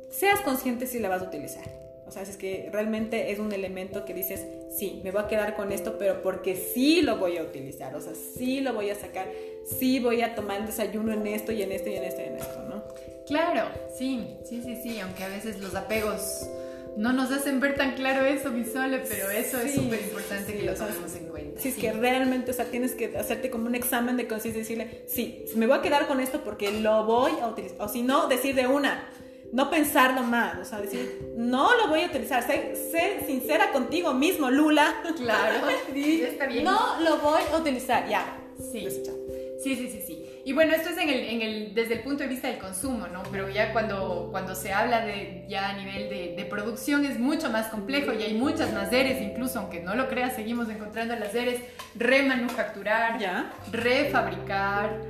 seas 0.09 0.39
consciente 0.39 0.87
si 0.87 0.99
la 0.99 1.09
vas 1.09 1.21
a 1.21 1.25
utilizar 1.25 1.86
o 2.07 2.11
sea, 2.11 2.21
es 2.21 2.37
que 2.37 2.69
realmente 2.71 3.31
es 3.31 3.39
un 3.39 3.51
elemento 3.51 4.05
que 4.05 4.13
dices, 4.13 4.45
sí, 4.75 5.01
me 5.03 5.11
voy 5.11 5.23
a 5.23 5.27
quedar 5.27 5.55
con 5.55 5.71
esto, 5.71 5.97
pero 5.97 6.21
porque 6.21 6.55
sí 6.55 7.01
lo 7.01 7.17
voy 7.17 7.37
a 7.37 7.43
utilizar, 7.43 7.93
o 7.95 8.01
sea, 8.01 8.13
sí 8.15 8.61
lo 8.61 8.73
voy 8.73 8.89
a 8.89 8.95
sacar, 8.95 9.27
sí 9.79 9.99
voy 9.99 10.21
a 10.21 10.33
tomar 10.33 10.61
el 10.61 10.67
desayuno 10.67 11.11
en 11.11 11.27
esto 11.27 11.51
y 11.51 11.61
en 11.61 11.71
esto 11.71 11.89
y 11.89 11.95
en 11.95 12.03
esto 12.03 12.21
y 12.21 12.25
en 12.25 12.37
esto, 12.37 12.63
¿no? 12.69 12.83
Claro, 13.25 13.67
sí, 13.97 14.25
sí, 14.45 14.61
sí, 14.63 14.77
sí, 14.81 14.99
aunque 14.99 15.23
a 15.23 15.27
veces 15.27 15.59
los 15.59 15.75
apegos 15.75 16.47
no 16.95 17.13
nos 17.13 17.31
hacen 17.31 17.59
ver 17.59 17.75
tan 17.75 17.93
claro 17.93 18.25
eso, 18.25 18.51
mi 18.51 18.63
sole, 18.63 19.03
pero 19.07 19.29
eso 19.29 19.59
es 19.59 19.75
súper 19.75 20.01
importante 20.01 20.53
que 20.53 20.63
lo 20.63 20.73
tomemos 20.73 21.13
en 21.15 21.25
cuenta. 21.25 21.61
Sí, 21.61 21.69
es 21.69 21.75
que 21.75 21.91
realmente, 21.93 22.51
o 22.51 22.53
sea, 22.53 22.65
tienes 22.65 22.93
que 22.93 23.15
hacerte 23.17 23.51
como 23.51 23.67
un 23.67 23.75
examen 23.75 24.17
de 24.17 24.27
conciencia 24.27 24.59
y 24.59 24.63
decirle, 24.63 25.03
sí, 25.07 25.45
me 25.55 25.67
voy 25.67 25.77
a 25.77 25.81
quedar 25.81 26.07
con 26.07 26.19
esto 26.19 26.41
porque 26.43 26.71
lo 26.71 27.05
voy 27.05 27.33
a 27.41 27.47
utilizar, 27.47 27.81
o 27.81 27.87
si 27.87 28.01
no, 28.01 28.27
decir 28.27 28.55
de 28.55 28.65
una, 28.65 29.09
no 29.51 29.69
pensarlo 29.69 30.23
más, 30.23 30.57
o 30.59 30.65
sea, 30.65 30.81
decir, 30.81 31.33
no 31.37 31.75
lo 31.77 31.87
voy 31.87 32.01
a 32.01 32.07
utilizar, 32.07 32.43
sé, 32.43 33.23
sincera 33.25 33.71
contigo 33.71 34.13
mismo, 34.13 34.49
Lula. 34.49 35.01
Claro, 35.15 35.69
está 35.95 36.47
bien. 36.47 36.63
No 36.63 36.99
lo 37.01 37.17
voy 37.17 37.41
a 37.53 37.57
utilizar, 37.57 38.07
ya. 38.07 38.25
Sí. 38.71 38.87
Sí, 39.63 39.75
sí, 39.75 39.89
sí, 39.89 40.03
sí. 40.05 40.41
Y 40.45 40.53
bueno, 40.53 40.73
esto 40.73 40.89
es 40.89 40.97
en 40.97 41.09
el, 41.09 41.19
en 41.19 41.41
el, 41.41 41.73
desde 41.73 41.95
el 41.95 42.03
punto 42.03 42.23
de 42.23 42.29
vista 42.29 42.47
del 42.47 42.57
consumo, 42.57 43.07
¿no? 43.07 43.23
Pero 43.31 43.49
ya 43.49 43.73
cuando, 43.73 44.29
cuando 44.31 44.55
se 44.55 44.71
habla 44.71 45.05
de 45.05 45.45
ya 45.49 45.69
a 45.69 45.73
nivel 45.73 46.09
de, 46.09 46.35
de 46.37 46.45
producción 46.45 47.05
es 47.05 47.19
mucho 47.19 47.49
más 47.49 47.67
complejo 47.67 48.13
y 48.13 48.23
hay 48.23 48.33
muchas 48.35 48.71
más 48.71 48.89
DERES, 48.89 49.21
incluso 49.21 49.59
aunque 49.59 49.81
no 49.81 49.95
lo 49.95 50.07
creas, 50.07 50.35
seguimos 50.35 50.69
encontrando 50.69 51.15
las 51.15 51.33
DERES, 51.33 51.59
remanufacturar, 51.95 53.19
¿Ya? 53.19 53.51
refabricar, 53.71 55.01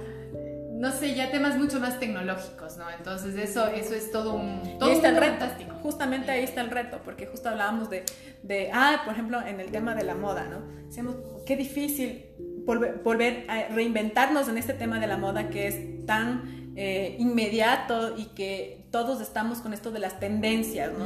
no 0.78 0.92
sé, 0.92 1.16
ya 1.16 1.32
temas 1.32 1.58
mucho 1.58 1.80
más 1.80 2.00
tecnológicos, 2.00 2.78
¿no? 2.78 2.86
Entonces 2.96 3.36
eso, 3.36 3.66
eso 3.68 3.96
es 3.96 4.12
todo 4.12 4.36
un... 4.36 4.78
Todo 4.78 4.92
está 4.92 5.10
el 5.10 5.18
reto. 5.18 5.40
Fantástico. 5.40 5.76
Justamente 5.82 6.32
ahí 6.32 6.44
está 6.44 6.62
el 6.62 6.70
reto, 6.70 7.00
porque 7.04 7.26
justo 7.26 7.50
hablábamos 7.50 7.90
de, 7.90 8.04
de, 8.44 8.70
ah, 8.72 9.02
por 9.04 9.14
ejemplo, 9.14 9.42
en 9.46 9.60
el 9.60 9.72
tema 9.72 9.96
de 9.96 10.04
la 10.04 10.14
moda, 10.14 10.46
¿no? 10.46 10.62
Decíamos, 10.86 11.16
qué 11.46 11.56
difícil 11.56 12.26
volver, 12.66 13.46
a 13.50 13.74
reinventarnos 13.74 14.50
en 14.50 14.58
este 14.58 14.74
tema 14.74 15.00
de 15.00 15.08
la 15.08 15.18
moda 15.18 15.50
que 15.50 15.68
es 15.68 16.06
tan 16.06 16.74
eh, 16.76 17.16
inmediato 17.18 18.16
y 18.16 18.26
que 18.26 18.86
todos 18.92 19.20
estamos 19.20 19.60
con 19.60 19.74
esto 19.74 19.92
de 19.92 20.00
las 20.00 20.20
tendencias, 20.20 20.92
¿no? 20.92 21.06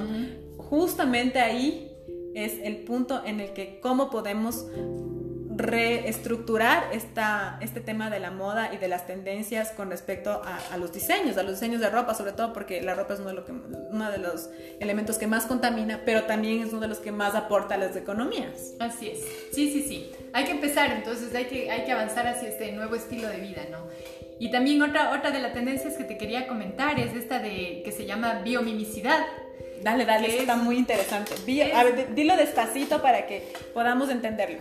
Justamente 0.57 1.39
ahí 1.39 1.91
es 2.35 2.59
el 2.63 2.77
punto 2.77 3.23
en 3.25 3.39
el 3.39 3.53
que 3.53 3.79
cómo 3.79 4.09
podemos 4.09 4.65
reestructurar 5.55 6.89
esta, 6.93 7.57
este 7.61 7.81
tema 7.81 8.09
de 8.09 8.19
la 8.19 8.31
moda 8.31 8.73
y 8.73 8.77
de 8.77 8.87
las 8.87 9.05
tendencias 9.07 9.71
con 9.71 9.89
respecto 9.89 10.41
a, 10.43 10.77
los 10.77 10.93
diseños, 10.93 11.37
a 11.37 11.43
los 11.43 11.53
diseños 11.53 11.81
de 11.81 11.89
ropa, 11.89 12.13
sobre 12.13 12.33
todo 12.33 12.53
porque 12.53 12.81
la 12.81 12.95
ropa 12.95 13.13
es 13.13 13.19
uno 13.19 13.29
de, 13.29 13.35
lo 13.35 13.45
que, 13.45 13.51
uno 13.51 14.11
de 14.11 14.17
los 14.17 14.49
elementos 14.79 15.17
que 15.17 15.27
más 15.27 15.45
contamina, 15.45 16.01
pero 16.05 16.23
también 16.23 16.61
es 16.61 16.71
uno 16.71 16.81
de 16.81 16.87
los 16.87 16.99
que 16.99 17.11
más 17.11 17.35
aporta 17.35 17.75
a 17.75 17.77
las 17.77 17.95
economías. 17.95 18.73
Así 18.79 19.09
es, 19.09 19.19
sí, 19.51 19.71
sí, 19.71 19.83
sí. 19.87 20.11
Hay 20.33 20.45
que 20.45 20.51
empezar, 20.51 20.91
entonces 20.91 21.33
hay 21.35 21.45
que, 21.45 21.69
hay 21.69 21.85
que 21.85 21.91
avanzar 21.91 22.27
hacia 22.27 22.49
este 22.49 22.71
nuevo 22.71 22.95
estilo 22.95 23.27
de 23.27 23.37
vida, 23.37 23.63
¿no? 23.69 23.87
Y 24.39 24.49
también 24.49 24.81
otra, 24.81 25.11
otra 25.11 25.29
de 25.29 25.39
las 25.39 25.53
tendencias 25.53 25.95
que 25.95 26.03
te 26.03 26.17
quería 26.17 26.47
comentar 26.47 26.99
es 26.99 27.13
esta 27.13 27.39
de 27.39 27.81
que 27.85 27.91
se 27.91 28.05
llama 28.05 28.41
biomimicidad. 28.43 29.23
Dale, 29.83 30.05
dale, 30.05 30.39
está 30.39 30.55
muy 30.55 30.77
interesante. 30.77 31.33
a 31.73 31.83
ver, 31.83 32.15
dilo 32.15 32.35
despacito 32.37 33.01
para 33.01 33.27
que 33.27 33.53
podamos 33.73 34.09
entenderlo. 34.09 34.59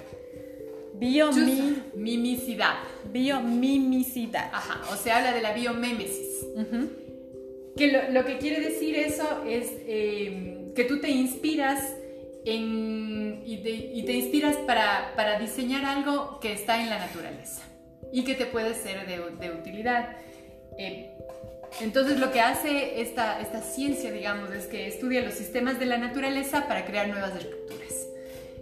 Biomimicidad. 1.01 2.75
Biomimicidad. 3.11 4.51
Ajá, 4.53 4.83
o 4.93 4.97
se 4.97 5.11
habla 5.11 5.33
de 5.33 5.41
la 5.41 5.53
biomémesis. 5.55 6.47
Que 7.77 8.11
lo, 8.13 8.25
que 8.27 8.37
quiere 8.39 8.61
decir 8.61 8.95
eso 8.97 9.43
es 9.47 9.73
em, 9.87 10.75
que 10.75 10.85
tú 10.85 11.01
te 11.01 11.09
inspiras 11.09 11.95
en, 12.45 13.43
y, 13.47 13.59
te, 14.05 14.13
inspiras 14.13 14.57
para, 14.59 15.15
para, 15.17 15.39
diseñar 15.39 15.85
algo 15.87 16.39
que 16.41 16.53
está 16.53 16.83
en 16.83 16.91
la 16.91 16.99
naturaleza 16.99 17.63
y 18.13 18.25
que 18.25 18.35
te 18.35 18.45
puede 18.47 18.75
ser 18.75 19.07
de, 19.07 19.51
utilidad. 19.51 20.17
Eh, 20.79 21.11
entonces 21.81 22.19
lo 22.19 22.31
que 22.33 22.41
hace 22.41 23.01
esta, 23.01 23.41
esta 23.41 23.63
ciencia, 23.63 24.11
digamos, 24.13 24.51
es 24.51 24.67
que 24.67 24.87
estudia 24.87 25.23
los 25.23 25.35
sistemas 25.35 25.79
de 25.79 25.87
la 25.87 25.97
naturaleza 25.97 26.69
para 26.69 26.85
crear 26.85 27.09
nuevas 27.09 27.35
estructuras. 27.37 27.90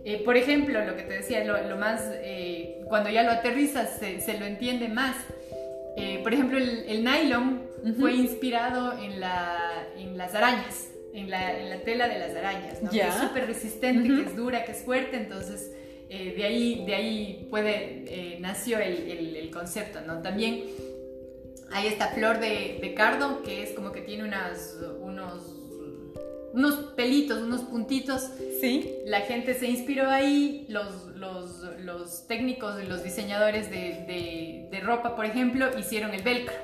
Eh, 0.04 0.22
por 0.24 0.37
ejemplo, 0.37 0.84
lo 0.84 0.96
que 0.96 1.02
te 1.02 1.14
decía, 1.14 1.44
lo, 1.44 1.76
más, 1.76 2.02
eh, 2.22 2.80
cuando 2.87 3.11
ya 3.11 3.22
lo 3.22 3.30
aterrizas 3.30 3.98
se, 3.98 4.38
lo 4.38 4.46
entiende 4.46 4.88
más. 4.88 5.16
Eh, 5.96 6.20
por 6.22 6.32
ejemplo, 6.32 6.58
el, 6.58 7.04
nylon 7.04 7.62
fue 7.98 8.14
inspirado 8.14 8.98
en, 9.02 9.20
la, 9.20 9.87
en 9.96 10.16
las 10.16 10.34
arañas, 10.34 10.88
en 11.12 11.30
la, 11.30 11.58
en 11.58 11.70
la, 11.70 11.80
tela 11.80 12.08
de 12.08 12.18
las 12.18 12.34
arañas, 12.37 12.82
¿no? 12.82 12.90
que 12.90 13.00
es 13.00 13.14
súper 13.14 13.46
resistente, 13.46 14.08
que 14.08 14.22
es 14.22 14.37
dura, 14.37 14.64
que 14.64 14.72
es 14.72 14.82
fuerte, 14.82 15.16
entonces 15.16 15.72
de, 16.08 16.44
ahí, 16.44 16.84
de 16.87 16.94
ahí 16.94 17.46
puede, 17.50 18.38
nació 18.40 18.78
el, 18.78 19.37
el, 19.37 19.50
concepto. 19.50 20.00
¿no? 20.02 20.22
También 20.22 20.62
hay 21.72 21.88
esta 21.88 22.08
flor 22.08 22.38
de, 22.38 22.78
de, 22.80 22.94
cardo 22.94 23.42
que 23.42 23.62
es 23.62 23.72
como 23.72 23.92
que 23.92 24.00
tiene 24.00 24.24
unas, 24.24 24.76
unos 25.00 25.58
unos 26.52 26.74
pelitos, 26.96 27.42
unos 27.42 27.62
puntitos. 27.62 28.30
Sí. 28.61 28.96
La 29.04 29.20
gente 29.22 29.54
se 29.54 29.66
inspiró 29.66 30.11
ahí, 30.11 30.66
los, 30.68 31.06
los, 31.16 31.62
los 31.80 32.26
técnicos, 32.26 32.82
los 32.88 33.02
diseñadores 33.02 33.70
de, 33.70 34.66
de, 34.70 34.80
ropa, 34.80 35.16
por 35.16 35.24
ejemplo, 35.24 35.66
hicieron 35.78 36.14
el 36.14 36.22
velcro. 36.22 36.54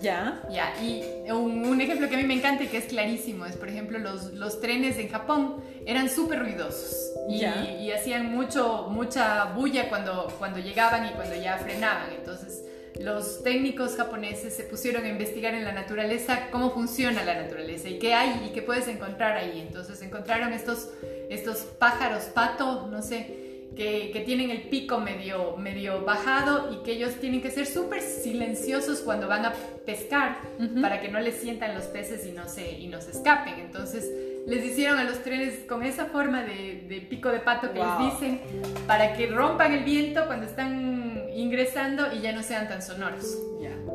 Ya. 0.00 0.40
Ya, 0.50 0.72
y 0.82 1.30
un, 1.30 1.78
ejemplo 1.80 2.08
que 2.08 2.14
a 2.14 2.18
mí 2.18 2.24
me 2.24 2.34
encanta 2.34 2.64
y 2.64 2.68
que 2.68 2.78
es 2.78 2.86
clarísimo 2.86 3.44
es, 3.44 3.56
por 3.56 3.68
ejemplo, 3.68 3.98
los, 3.98 4.32
los 4.32 4.60
trenes 4.60 4.96
en 4.96 5.10
Japón 5.10 5.62
eran 5.84 6.08
súper 6.08 6.38
ruidosos 6.38 7.12
y, 7.28 7.44
y, 7.44 7.92
hacían 7.92 8.32
mucho, 8.32 8.88
mucha 8.90 9.44
bulla 9.52 9.90
cuando, 9.90 10.32
cuando 10.38 10.60
llegaban 10.60 11.06
y 11.06 11.10
cuando 11.10 11.36
ya 11.36 11.58
frenaban. 11.58 12.10
Entonces, 12.16 12.64
los 13.00 13.42
técnicos 13.42 13.96
japoneses 13.96 14.54
se 14.54 14.64
pusieron 14.64 15.04
a 15.04 15.08
investigar 15.08 15.54
en 15.54 15.64
la 15.64 15.72
naturaleza 15.72 16.48
cómo 16.50 16.70
funciona 16.70 17.24
la 17.24 17.34
naturaleza 17.34 17.88
y 17.88 17.98
qué 17.98 18.14
hay 18.14 18.46
y 18.46 18.52
qué 18.52 18.62
puedes 18.62 18.86
encontrar 18.88 19.36
ahí. 19.36 19.60
Entonces 19.66 20.02
encontraron 20.02 20.52
estos, 20.52 20.90
estos 21.30 21.58
pájaros 21.78 22.24
pato, 22.24 22.88
no 22.90 23.02
sé, 23.02 23.42
que, 23.74 24.10
que, 24.12 24.20
tienen 24.20 24.50
el 24.50 24.64
pico 24.64 25.00
medio, 25.00 25.56
medio 25.56 26.04
bajado 26.04 26.74
y 26.74 26.82
que 26.82 26.92
ellos 26.92 27.14
tienen 27.20 27.40
que 27.40 27.50
ser 27.50 27.66
súper 27.66 28.02
silenciosos 28.02 29.00
cuando 29.00 29.28
van 29.28 29.46
a 29.46 29.54
pescar 29.86 30.40
para 30.82 31.00
que 31.00 31.08
no 31.08 31.18
les 31.20 31.36
sientan 31.36 31.74
los 31.74 31.84
peces 31.84 32.26
y 32.26 32.32
no 32.32 32.46
se, 32.48 32.78
y 32.78 32.88
no 32.88 33.00
se 33.00 33.12
escapen. 33.12 33.54
Entonces 33.58 34.10
les 34.46 34.64
hicieron 34.64 34.98
a 34.98 35.04
los 35.04 35.22
trenes 35.22 35.60
con 35.68 35.82
esa 35.82 36.06
forma 36.06 36.42
de, 36.42 36.84
de 36.86 37.00
pico 37.00 37.30
de 37.30 37.38
pato 37.38 37.72
que 37.72 37.78
les 37.78 38.12
dicen 38.12 38.40
para 38.86 39.14
que 39.14 39.28
rompan 39.28 39.72
el 39.72 39.84
viento 39.84 40.26
cuando 40.26 40.46
están 40.46 41.01
ingresando 41.36 42.12
y 42.12 42.20
ya 42.20 42.32
no 42.32 42.42
sean 42.42 42.68
tan 42.68 42.82
sonoros. 42.82 43.38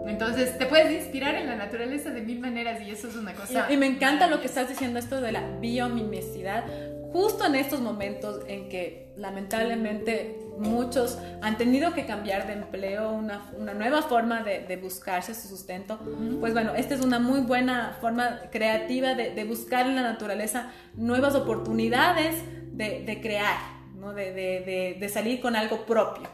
Entonces 0.07 0.57
te 0.57 0.65
puedes 0.65 0.91
inspirar 0.91 1.35
en 1.35 1.47
la 1.47 1.55
naturaleza 1.55 2.11
de 2.11 2.21
mil 2.21 2.39
maneras 2.39 2.81
y 2.81 2.91
eso 2.91 3.07
es 3.07 3.15
una 3.15 3.33
cosa. 3.33 3.67
Y, 3.69 3.73
y 3.73 3.77
me 3.77 3.87
encanta 3.87 4.27
lo 4.27 4.39
que 4.39 4.47
estás 4.47 4.69
diciendo 4.69 4.99
esto 4.99 5.19
de 5.19 5.31
la 5.31 5.41
biomimicidad 5.59 6.65
justo 7.11 7.45
en 7.45 7.55
estos 7.55 7.81
momentos 7.81 8.41
en 8.47 8.69
que 8.69 9.13
lamentablemente 9.17 10.39
muchos 10.59 11.17
han 11.41 11.57
tenido 11.57 11.93
que 11.93 12.05
cambiar 12.05 12.47
de 12.47 12.53
empleo, 12.53 13.11
una, 13.11 13.49
una 13.57 13.73
nueva 13.73 14.01
forma 14.01 14.43
de, 14.43 14.59
de, 14.59 14.77
buscarse 14.77 15.33
su 15.33 15.47
sustento, 15.47 15.99
pues 16.39 16.53
bueno, 16.53 16.73
esta 16.75 16.95
es 16.95 17.01
una 17.01 17.19
muy 17.19 17.41
buena 17.41 17.97
forma 18.01 18.41
creativa 18.51 19.13
de, 19.13 19.31
de 19.31 19.43
buscar 19.45 19.87
en 19.87 19.95
la 19.95 20.03
naturaleza 20.03 20.71
nuevas 20.95 21.35
oportunidades 21.35 22.35
de, 22.71 23.03
de 23.05 23.21
crear, 23.21 23.57
¿no? 23.95 24.13
de, 24.13 25.09
salir 25.11 25.41
con 25.41 25.55
algo 25.55 25.85
propio. 25.85 26.29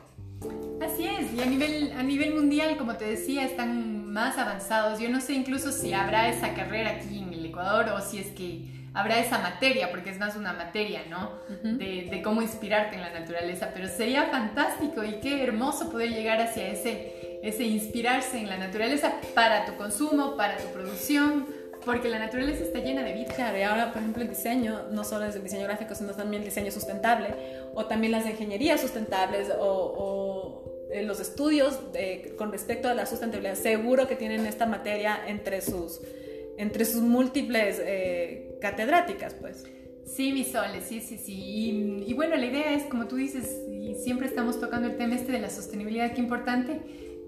Así 0.84 1.08
es, 1.08 1.34
y 1.34 1.42
a 1.42 1.46
nivel, 1.46 1.94
a 1.98 2.04
nivel 2.04 2.36
mundial, 2.36 2.78
como 2.78 2.96
te 2.96 3.06
decía, 3.06 3.46
están 3.46 4.12
más 4.12 4.38
avanzados. 4.38 5.00
Yo 5.00 5.10
no 5.10 5.22
sé 5.22 5.34
incluso 5.34 5.72
si 5.72 5.94
habrá 5.94 6.30
esa 6.30 6.54
carrera 6.54 6.92
aquí 6.92 7.20
en 7.20 7.34
el 7.34 7.46
Ecuador 7.46 7.90
o 7.90 8.02
si 8.02 8.20
es 8.20 8.28
que 8.28 8.66
habrá 8.94 9.20
esa 9.20 9.40
materia, 9.40 9.90
porque 9.92 10.10
es 10.10 10.20
más 10.20 10.36
una 10.36 10.54
materia, 10.54 11.04
¿no? 11.10 11.32
de, 11.64 12.10
de, 12.12 12.22
cómo 12.22 12.42
inspirarte 12.42 12.96
en 12.96 13.02
la 13.02 13.12
naturaleza, 13.12 13.72
pero 13.74 13.88
sería 13.88 14.26
fantástico 14.26 15.04
y 15.04 15.14
qué 15.14 15.44
hermoso 15.44 15.90
poder 15.90 16.10
llegar 16.10 16.42
hacia 16.42 16.68
ese, 16.68 17.40
ese 17.42 17.64
inspirarse 17.64 18.40
en 18.40 18.50
la 18.50 18.58
naturaleza 18.58 19.14
para 19.34 19.66
tu 19.66 19.76
consumo, 19.76 20.36
para 20.36 20.58
tu 20.58 20.68
producción, 20.74 21.48
porque 21.86 22.10
la 22.10 22.20
naturaleza 22.20 22.64
está 22.64 22.80
llena 22.80 23.04
de 23.04 23.14
vida. 23.14 23.34
Claro, 23.34 23.58
y 23.58 23.62
ahora, 23.62 23.92
por 23.92 24.02
ejemplo, 24.02 24.24
el 24.24 24.30
diseño, 24.30 24.84
no 24.92 25.04
solo 25.04 25.26
es 25.26 25.36
el 25.36 25.44
diseño 25.44 25.64
gráfico, 25.66 25.96
sino 25.96 26.14
también 26.14 26.42
el 26.42 26.48
diseño 26.48 26.72
sustentable, 26.72 27.34
o 27.74 27.86
también 27.86 28.12
las 28.12 28.26
ingenierías 28.26 28.80
sustentables, 28.82 29.50
o, 29.60 29.66
o 29.66 30.43
eh, 30.94 31.04
los 31.04 31.20
estudios 31.20 31.80
con 32.38 32.52
respecto 32.52 32.88
a 32.88 32.94
la 32.94 33.06
sustentabilidad, 33.06 33.56
seguro 33.56 34.08
que 34.08 34.16
tienen 34.16 34.46
esta 34.46 34.66
materia 34.66 35.20
entre 35.28 35.62
sus, 35.62 36.00
entre 36.58 36.86
sus 36.86 37.02
múltiples... 37.02 37.82
Eh, 37.84 38.50
catedráticas, 38.64 39.34
pues. 39.34 39.66
Sí, 40.06 40.32
mis 40.32 40.48
soles, 40.48 40.86
sí, 40.86 41.02
sí, 41.02 41.18
sí. 41.18 41.34
Y, 41.34 42.04
y, 42.08 42.14
bueno, 42.14 42.38
la 42.38 42.46
idea 42.46 42.74
es, 42.74 42.84
como 42.84 43.08
tú 43.08 43.18
dices, 43.18 43.62
y 43.70 43.96
siempre 43.96 44.26
estamos 44.26 44.60
tocando 44.60 44.88
el 44.88 44.96
tema 44.96 45.16
este 45.16 45.34
de 45.34 45.40
la 45.40 45.50
sostenibilidad, 45.50 46.14
qué 46.14 46.22
importante 46.22 46.80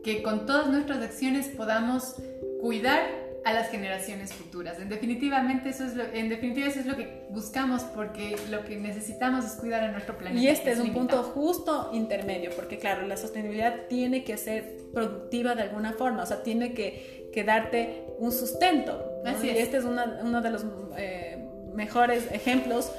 que 0.01 0.23
con 0.23 0.45
todas 0.45 0.69
nuestras 0.69 1.03
acciones 1.03 1.47
podamos 1.49 2.15
cuidar 2.61 3.24
a 3.45 3.53
las 3.53 3.69
generaciones 3.69 4.33
futuras. 4.33 4.79
En, 4.79 4.89
definitivamente 4.89 5.69
eso 5.69 5.85
es 5.85 5.95
lo, 5.95 6.03
en 6.03 6.27
definitiva 6.27 6.67
eso 6.67 6.81
es 6.81 6.85
lo 6.85 6.97
que 6.97 7.25
buscamos 7.29 7.83
porque 7.83 8.35
lo 8.49 8.65
que 8.65 8.75
necesitamos 8.75 9.45
es 9.45 9.53
cuidar 9.53 9.83
a 9.83 9.91
nuestro 9.91 10.17
planeta. 10.17 10.41
Y 10.41 10.47
este 10.49 10.71
es, 10.71 10.79
un 10.79 10.87
limitado. 10.87 11.21
punto 11.23 11.31
justo 11.31 11.89
intermedio, 11.93 12.51
porque 12.55 12.77
claro, 12.77 13.07
la 13.07 13.15
sostenibilidad 13.15 13.87
tiene 13.87 14.23
que 14.23 14.35
ser 14.35 14.75
productiva 14.93 15.55
de 15.55 15.61
alguna 15.61 15.93
forma, 15.93 16.23
o 16.23 16.25
sea, 16.25 16.43
tiene 16.43 16.73
que, 16.73 17.29
que 17.31 17.43
darte 17.43 18.05
un 18.19 18.31
sustento. 18.31 19.21
¿no? 19.23 19.29
Así 19.29 19.49
es. 19.49 19.55
Y 19.55 19.59
este 19.59 19.77
es 19.77 19.85
una, 19.85 20.19
uno 20.21 20.41
de 20.41 20.49
los... 20.49 20.65
Eh, 20.97 21.45
mejores 21.75 22.31
ejemplos 22.31 22.91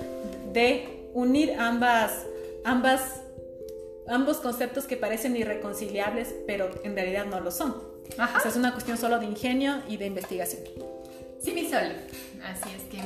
de 0.52 1.08
unir 1.14 1.54
ambas, 1.58 2.26
ambas, 2.64 3.22
ambos 4.06 4.38
conceptos 4.38 4.84
que 4.84 4.96
parecen 4.96 5.36
irreconciliables, 5.36 6.34
pero 6.46 6.70
en 6.84 6.94
realidad 6.94 7.26
no 7.26 7.40
lo 7.40 7.50
son. 7.50 7.74
Ajá. 8.18 8.38
O 8.38 8.40
sea, 8.40 8.50
es 8.50 8.56
una 8.56 8.72
cuestión 8.72 8.98
solo 8.98 9.18
de 9.18 9.26
ingenio 9.26 9.82
y 9.88 9.96
de 9.96 10.06
investigación. 10.06 10.62
Sí, 11.40 11.52
mi 11.52 11.68
sol. 11.68 11.92
Así 12.42 12.68
es 12.76 12.82
que 12.90 13.00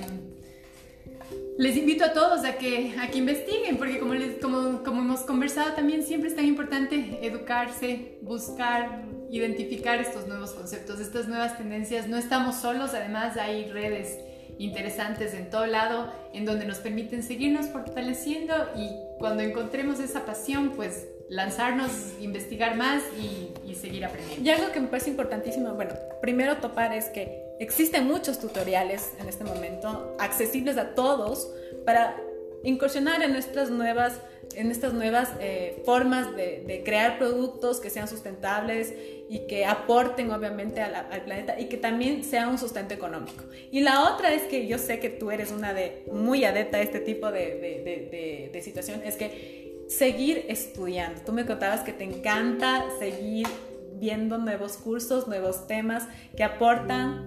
les 1.58 1.76
invito 1.76 2.04
a 2.04 2.12
todos 2.12 2.44
a 2.44 2.56
que, 2.56 2.94
a 2.98 3.08
que 3.08 3.18
investiguen, 3.18 3.76
porque 3.76 3.98
como, 3.98 4.14
les, 4.14 4.40
como, 4.40 4.82
como 4.82 5.02
hemos 5.02 5.20
conversado 5.20 5.74
también, 5.74 6.02
siempre 6.02 6.30
es 6.30 6.36
tan 6.36 6.46
importante 6.46 7.18
educarse, 7.22 8.18
buscar, 8.22 9.02
identificar 9.30 10.00
estos 10.00 10.26
nuevos 10.26 10.52
conceptos, 10.52 11.00
estas 11.00 11.28
nuevas 11.28 11.58
tendencias. 11.58 12.08
No 12.08 12.16
estamos 12.16 12.56
solos, 12.56 12.94
además 12.94 13.36
hay 13.36 13.70
redes 13.70 14.18
interesantes 14.58 15.34
en 15.34 15.50
todo 15.50 15.66
lado, 15.66 16.10
en 16.32 16.46
donde 16.46 16.64
nos 16.64 16.78
permiten 16.78 17.22
seguirnos 17.22 17.66
fortaleciendo 17.66 18.54
y 18.76 18.88
cuando 19.18 19.42
encontremos 19.42 20.00
esa 20.00 20.24
pasión, 20.24 20.72
pues 20.74 21.08
lanzarnos, 21.31 21.93
investigar 22.21 22.77
más 22.77 23.03
y, 23.16 23.53
y, 23.64 23.77
seguir 23.77 24.05
aprendiendo. 24.05 24.45
Y 24.45 24.51
algo 24.51 24.73
que 24.73 24.81
me 24.81 24.88
parece 24.88 25.11
importantísimo, 25.11 25.73
bueno, 25.75 25.95
primero 26.21 26.57
topar 26.57 26.93
es 26.93 27.07
que 27.07 27.45
existen 27.61 28.07
muchos 28.07 28.40
tutoriales 28.40 29.12
en 29.21 29.29
este 29.29 29.45
momento 29.45 30.16
accesibles 30.19 30.77
a 30.77 30.95
todos 30.95 31.49
para 31.87 32.16
incursionar 32.64 33.23
en 33.23 33.37
nuevas 33.71 34.21
en 34.57 34.71
estas 34.71 34.93
nuevas 34.93 35.31
eh, 35.40 35.81
formas 35.85 36.35
de, 36.35 36.64
de, 36.66 36.83
crear 36.83 37.19
productos 37.19 37.79
que 37.79 37.88
sean 37.88 38.09
sustentables 38.09 38.93
y 39.29 39.47
que 39.47 39.64
aporten 39.64 40.31
obviamente 40.33 40.81
la, 40.81 41.01
al 41.01 41.23
planeta 41.23 41.59
y 41.59 41.66
que 41.66 41.77
también 41.77 42.25
sea 42.25 42.49
un 42.49 42.59
sustento 42.59 42.93
económico. 42.93 43.45
Y 43.71 43.81
la 43.81 44.12
otra 44.12 44.33
es 44.35 44.43
que 44.43 44.66
yo 44.66 44.79
sé 44.79 44.99
que 44.99 45.09
tú 45.09 45.31
eres 45.31 45.53
una 45.53 45.73
de 45.73 46.03
muy 46.11 46.45
adepta 46.45 46.79
a 46.79 46.81
este 46.81 46.99
tipo 46.99 47.31
de, 47.31 47.61
de, 47.61 48.51
de 48.53 48.62
situación, 48.62 49.03
es 49.05 49.14
que 49.16 49.60
seguir 49.90 50.46
estudiando. 50.48 51.20
Tú 51.22 51.33
me 51.33 51.44
contabas 51.44 51.81
que 51.81 51.92
te 51.92 52.05
encanta 52.05 52.85
seguir 52.98 53.46
viendo 53.94 54.38
nuevos 54.38 54.76
cursos, 54.76 55.26
nuevos 55.26 55.66
temas 55.66 56.05
que 56.37 56.44
aportan. 56.44 57.26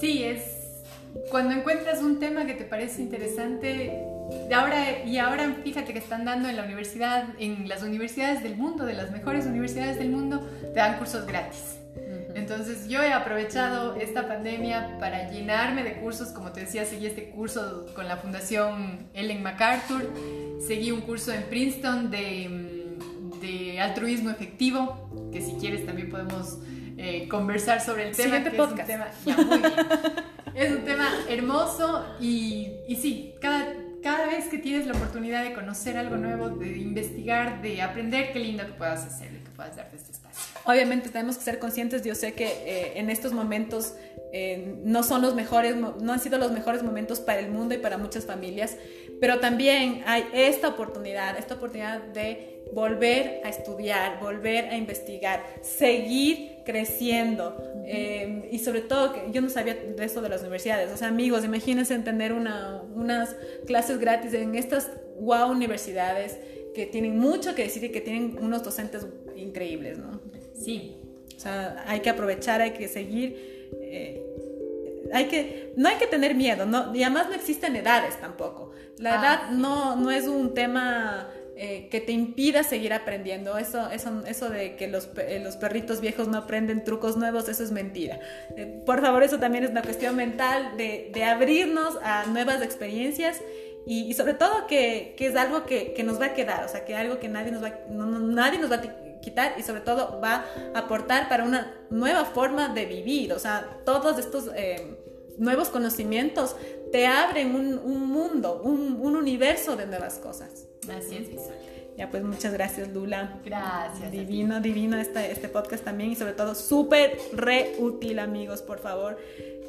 Sí, 0.00 0.22
es 0.22 0.42
cuando 1.30 1.54
encuentras 1.54 2.00
un 2.00 2.20
tema 2.20 2.46
que 2.46 2.54
te 2.54 2.64
parece 2.64 3.02
interesante, 3.02 4.04
ahora, 4.54 5.04
y 5.04 5.18
ahora 5.18 5.56
fíjate 5.64 5.92
que 5.92 5.98
están 5.98 6.24
dando 6.24 6.48
en 6.48 6.56
la 6.56 6.62
universidad, 6.62 7.24
en 7.38 7.68
las 7.68 7.82
universidades 7.82 8.42
del 8.42 8.56
mundo, 8.56 8.86
de 8.86 8.94
las 8.94 9.10
mejores 9.10 9.44
universidades 9.44 9.98
del 9.98 10.10
mundo, 10.10 10.48
te 10.60 10.78
dan 10.78 10.98
cursos 10.98 11.26
gratis. 11.26 11.78
Entonces 12.34 12.88
yo 12.88 13.02
he 13.02 13.12
aprovechado 13.12 13.96
esta 13.96 14.28
pandemia 14.28 14.98
para 14.98 15.30
llenarme 15.30 15.82
de 15.82 15.94
cursos, 15.94 16.28
como 16.28 16.52
te 16.52 16.60
decía, 16.60 16.84
seguí 16.84 17.06
este 17.06 17.30
curso 17.30 17.86
con 17.94 18.06
la 18.06 18.16
Fundación 18.16 19.08
Ellen 19.14 19.42
MacArthur, 19.42 20.12
seguí 20.66 20.90
un 20.90 21.00
curso 21.00 21.32
en 21.32 21.44
Princeton 21.44 22.10
de, 22.10 22.96
de 23.40 23.80
altruismo 23.80 24.30
efectivo, 24.30 25.30
que 25.32 25.40
si 25.40 25.52
quieres 25.52 25.86
también 25.86 26.10
podemos 26.10 26.58
eh, 26.96 27.28
conversar 27.28 27.80
sobre 27.80 28.08
el 28.08 28.16
tema. 28.16 28.36
Siguiente 28.36 28.50
podcast. 28.50 28.90
Es 28.90 28.96
un 28.96 29.04
tema, 29.04 29.08
ya, 29.24 29.36
muy 29.36 29.58
bien. 29.58 29.72
es 30.54 30.70
un 30.72 30.84
tema 30.84 31.08
hermoso 31.28 32.04
y, 32.20 32.68
y 32.88 32.96
sí, 32.96 33.34
cada 33.40 33.72
cada 34.02 34.26
vez 34.26 34.46
que 34.46 34.58
tienes 34.58 34.86
la 34.86 34.94
oportunidad 34.94 35.42
de 35.44 35.52
conocer 35.52 35.96
algo 35.96 36.16
nuevo, 36.16 36.50
de 36.50 36.78
investigar, 36.78 37.60
de 37.62 37.82
aprender, 37.82 38.32
qué 38.32 38.38
lindo 38.38 38.64
que 38.66 38.72
puedas 38.72 39.04
hacer 39.04 39.32
y 39.32 39.44
que 39.44 39.50
puedas 39.50 39.76
darte 39.76 39.96
este 39.96 40.12
espacio. 40.12 40.57
Obviamente 40.68 41.08
tenemos 41.08 41.38
que 41.38 41.44
ser 41.44 41.58
conscientes, 41.58 42.02
yo 42.02 42.14
sé 42.14 42.34
que 42.34 42.44
eh, 42.44 42.92
en 42.96 43.08
estos 43.08 43.32
momentos 43.32 43.94
eh, 44.34 44.74
no 44.84 45.02
son 45.02 45.22
los 45.22 45.34
mejores, 45.34 45.74
no 45.76 46.12
han 46.12 46.20
sido 46.20 46.36
los 46.36 46.52
mejores 46.52 46.82
momentos 46.82 47.20
para 47.20 47.40
el 47.40 47.50
mundo 47.50 47.74
y 47.74 47.78
para 47.78 47.96
muchas 47.96 48.26
familias, 48.26 48.76
pero 49.18 49.40
también 49.40 50.02
hay 50.04 50.26
esta 50.34 50.68
oportunidad, 50.68 51.38
esta 51.38 51.54
oportunidad 51.54 52.02
de 52.08 52.64
volver 52.74 53.40
a 53.44 53.48
estudiar, 53.48 54.20
volver 54.20 54.66
a 54.66 54.76
investigar, 54.76 55.42
seguir 55.62 56.58
creciendo. 56.66 57.56
Eh, 57.86 58.50
y 58.52 58.58
sobre 58.58 58.82
todo, 58.82 59.14
que 59.14 59.22
yo 59.32 59.40
no 59.40 59.48
sabía 59.48 59.74
de 59.74 60.04
eso 60.04 60.20
de 60.20 60.28
las 60.28 60.42
universidades. 60.42 60.92
O 60.92 60.98
sea, 60.98 61.08
amigos, 61.08 61.46
imagínense 61.46 61.98
tener 62.00 62.34
una, 62.34 62.82
unas 62.94 63.34
clases 63.66 63.98
gratis 63.98 64.34
en 64.34 64.54
estas 64.54 64.90
wow 65.18 65.50
universidades 65.50 66.36
que 66.74 66.84
tienen 66.84 67.18
mucho 67.18 67.54
que 67.54 67.62
decir 67.62 67.84
y 67.84 67.88
que 67.88 68.02
tienen 68.02 68.36
unos 68.38 68.62
docentes 68.62 69.06
increíbles, 69.34 69.96
¿no? 69.96 70.20
Sí. 70.64 70.96
O 71.36 71.40
sea, 71.40 71.84
hay 71.86 72.00
que 72.00 72.10
aprovechar, 72.10 72.60
hay 72.60 72.72
que 72.72 72.88
seguir. 72.88 73.70
Eh, 73.80 74.24
hay 75.12 75.26
que, 75.26 75.72
no 75.76 75.88
hay 75.88 75.96
que 75.96 76.06
tener 76.06 76.34
miedo, 76.34 76.66
¿no? 76.66 76.94
y 76.94 77.02
además 77.02 77.28
no 77.28 77.34
existen 77.34 77.76
edades 77.76 78.20
tampoco. 78.20 78.72
La 78.98 79.14
ah, 79.14 79.20
edad 79.20 79.50
no, 79.52 79.96
no 79.96 80.10
es 80.10 80.26
un 80.26 80.54
tema 80.54 81.30
eh, 81.56 81.88
que 81.90 82.00
te 82.00 82.12
impida 82.12 82.62
seguir 82.62 82.92
aprendiendo. 82.92 83.58
Eso, 83.58 83.90
eso, 83.90 84.22
eso 84.26 84.48
de 84.48 84.76
que 84.76 84.86
los, 84.86 85.08
eh, 85.16 85.40
los, 85.42 85.56
perritos 85.56 86.00
viejos 86.00 86.28
no 86.28 86.38
aprenden 86.38 86.84
trucos 86.84 87.16
nuevos, 87.16 87.48
eso 87.48 87.64
es 87.64 87.72
mentira. 87.72 88.20
Eh, 88.56 88.82
por 88.86 89.00
favor, 89.00 89.22
eso 89.22 89.38
también 89.38 89.64
es 89.64 89.70
una 89.70 89.82
cuestión 89.82 90.14
mental 90.14 90.76
de, 90.76 91.10
de 91.12 91.24
abrirnos 91.24 91.96
a 92.02 92.26
nuevas 92.26 92.62
experiencias 92.62 93.40
y, 93.86 94.02
y 94.04 94.14
sobre 94.14 94.34
todo 94.34 94.66
que, 94.66 95.14
que 95.16 95.26
es 95.26 95.34
algo 95.34 95.64
que, 95.64 95.94
que, 95.94 96.04
nos 96.04 96.20
va 96.20 96.26
a 96.26 96.34
quedar, 96.34 96.64
o 96.64 96.68
sea, 96.68 96.84
que 96.84 96.94
algo 96.94 97.18
que 97.18 97.28
nadie 97.28 97.50
nos 97.50 97.62
va, 97.62 97.72
no, 97.90 98.06
no, 98.06 98.20
nadie 98.20 98.58
nos 98.58 98.70
va 98.70 98.76
a 98.76 99.07
quitar 99.28 99.54
y 99.58 99.62
sobre 99.62 99.80
todo 99.80 100.20
va 100.20 100.44
a 100.74 100.78
aportar 100.78 101.28
para 101.28 101.44
una 101.44 101.74
nueva 101.90 102.24
forma 102.24 102.68
de 102.68 102.86
vivir. 102.86 103.32
O 103.32 103.38
sea, 103.38 103.80
todos 103.84 104.18
estos 104.18 104.50
eh, 104.54 104.98
nuevos 105.38 105.68
conocimientos 105.68 106.56
te 106.92 107.06
abren 107.06 107.54
un, 107.54 108.08
mundo, 108.08 108.60
un, 108.62 108.98
un, 109.00 109.16
universo 109.16 109.76
de 109.76 109.86
nuevas 109.86 110.14
cosas. 110.14 110.66
Así 110.88 111.16
es, 111.16 111.28
Ya 111.96 112.10
pues 112.10 112.22
muchas 112.22 112.52
gracias 112.52 112.88
Lula. 112.88 113.40
Gracias. 113.44 114.10
Divino, 114.10 114.60
divino 114.60 114.96
este, 114.96 115.30
este 115.30 115.48
podcast 115.48 115.84
también 115.84 116.12
y 116.12 116.16
sobre 116.16 116.32
todo 116.32 116.54
súper 116.54 117.18
re 117.32 117.74
útil 117.78 118.18
amigos, 118.18 118.62
por 118.62 118.78
favor. 118.78 119.18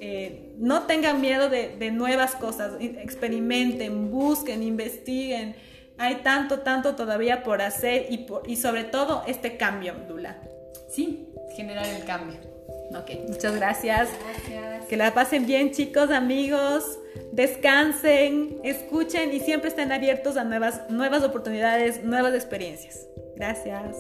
Eh, 0.01 0.53
no 0.57 0.83
tengan 0.83 1.19
miedo 1.19 1.49
de, 1.49 1.75
de, 1.77 1.91
nuevas 1.91 2.35
cosas, 2.35 2.73
experimenten, 2.79 4.11
busquen, 4.11 4.63
investiguen. 4.63 5.55
Hay 5.99 6.15
tanto, 6.23 6.59
tanto 6.59 6.95
todavía 6.95 7.43
por 7.43 7.61
hacer 7.61 8.07
y, 8.09 8.19
por, 8.19 8.49
y 8.49 8.55
sobre 8.55 8.85
todo 8.85 9.23
este 9.27 9.57
cambio, 9.57 9.93
Lula. 10.07 10.37
Sí, 10.89 11.29
generar 11.55 11.85
el 11.85 12.05
cambio. 12.05 12.39
Ok, 12.95 13.11
muchas 13.27 13.55
gracias. 13.55 14.09
Que 14.87 14.97
la 14.97 15.13
pasen 15.13 15.45
bien 15.45 15.71
chicos, 15.71 16.09
amigos. 16.09 16.99
Descansen, 17.31 18.59
escuchen 18.63 19.33
y 19.33 19.39
siempre 19.39 19.69
estén 19.69 19.91
abiertos 19.91 20.37
a 20.37 20.43
nuevas, 20.43 20.89
nuevas 20.89 21.23
oportunidades, 21.23 22.03
nuevas 22.03 22.33
experiencias. 22.33 23.07
Gracias. 23.35 23.95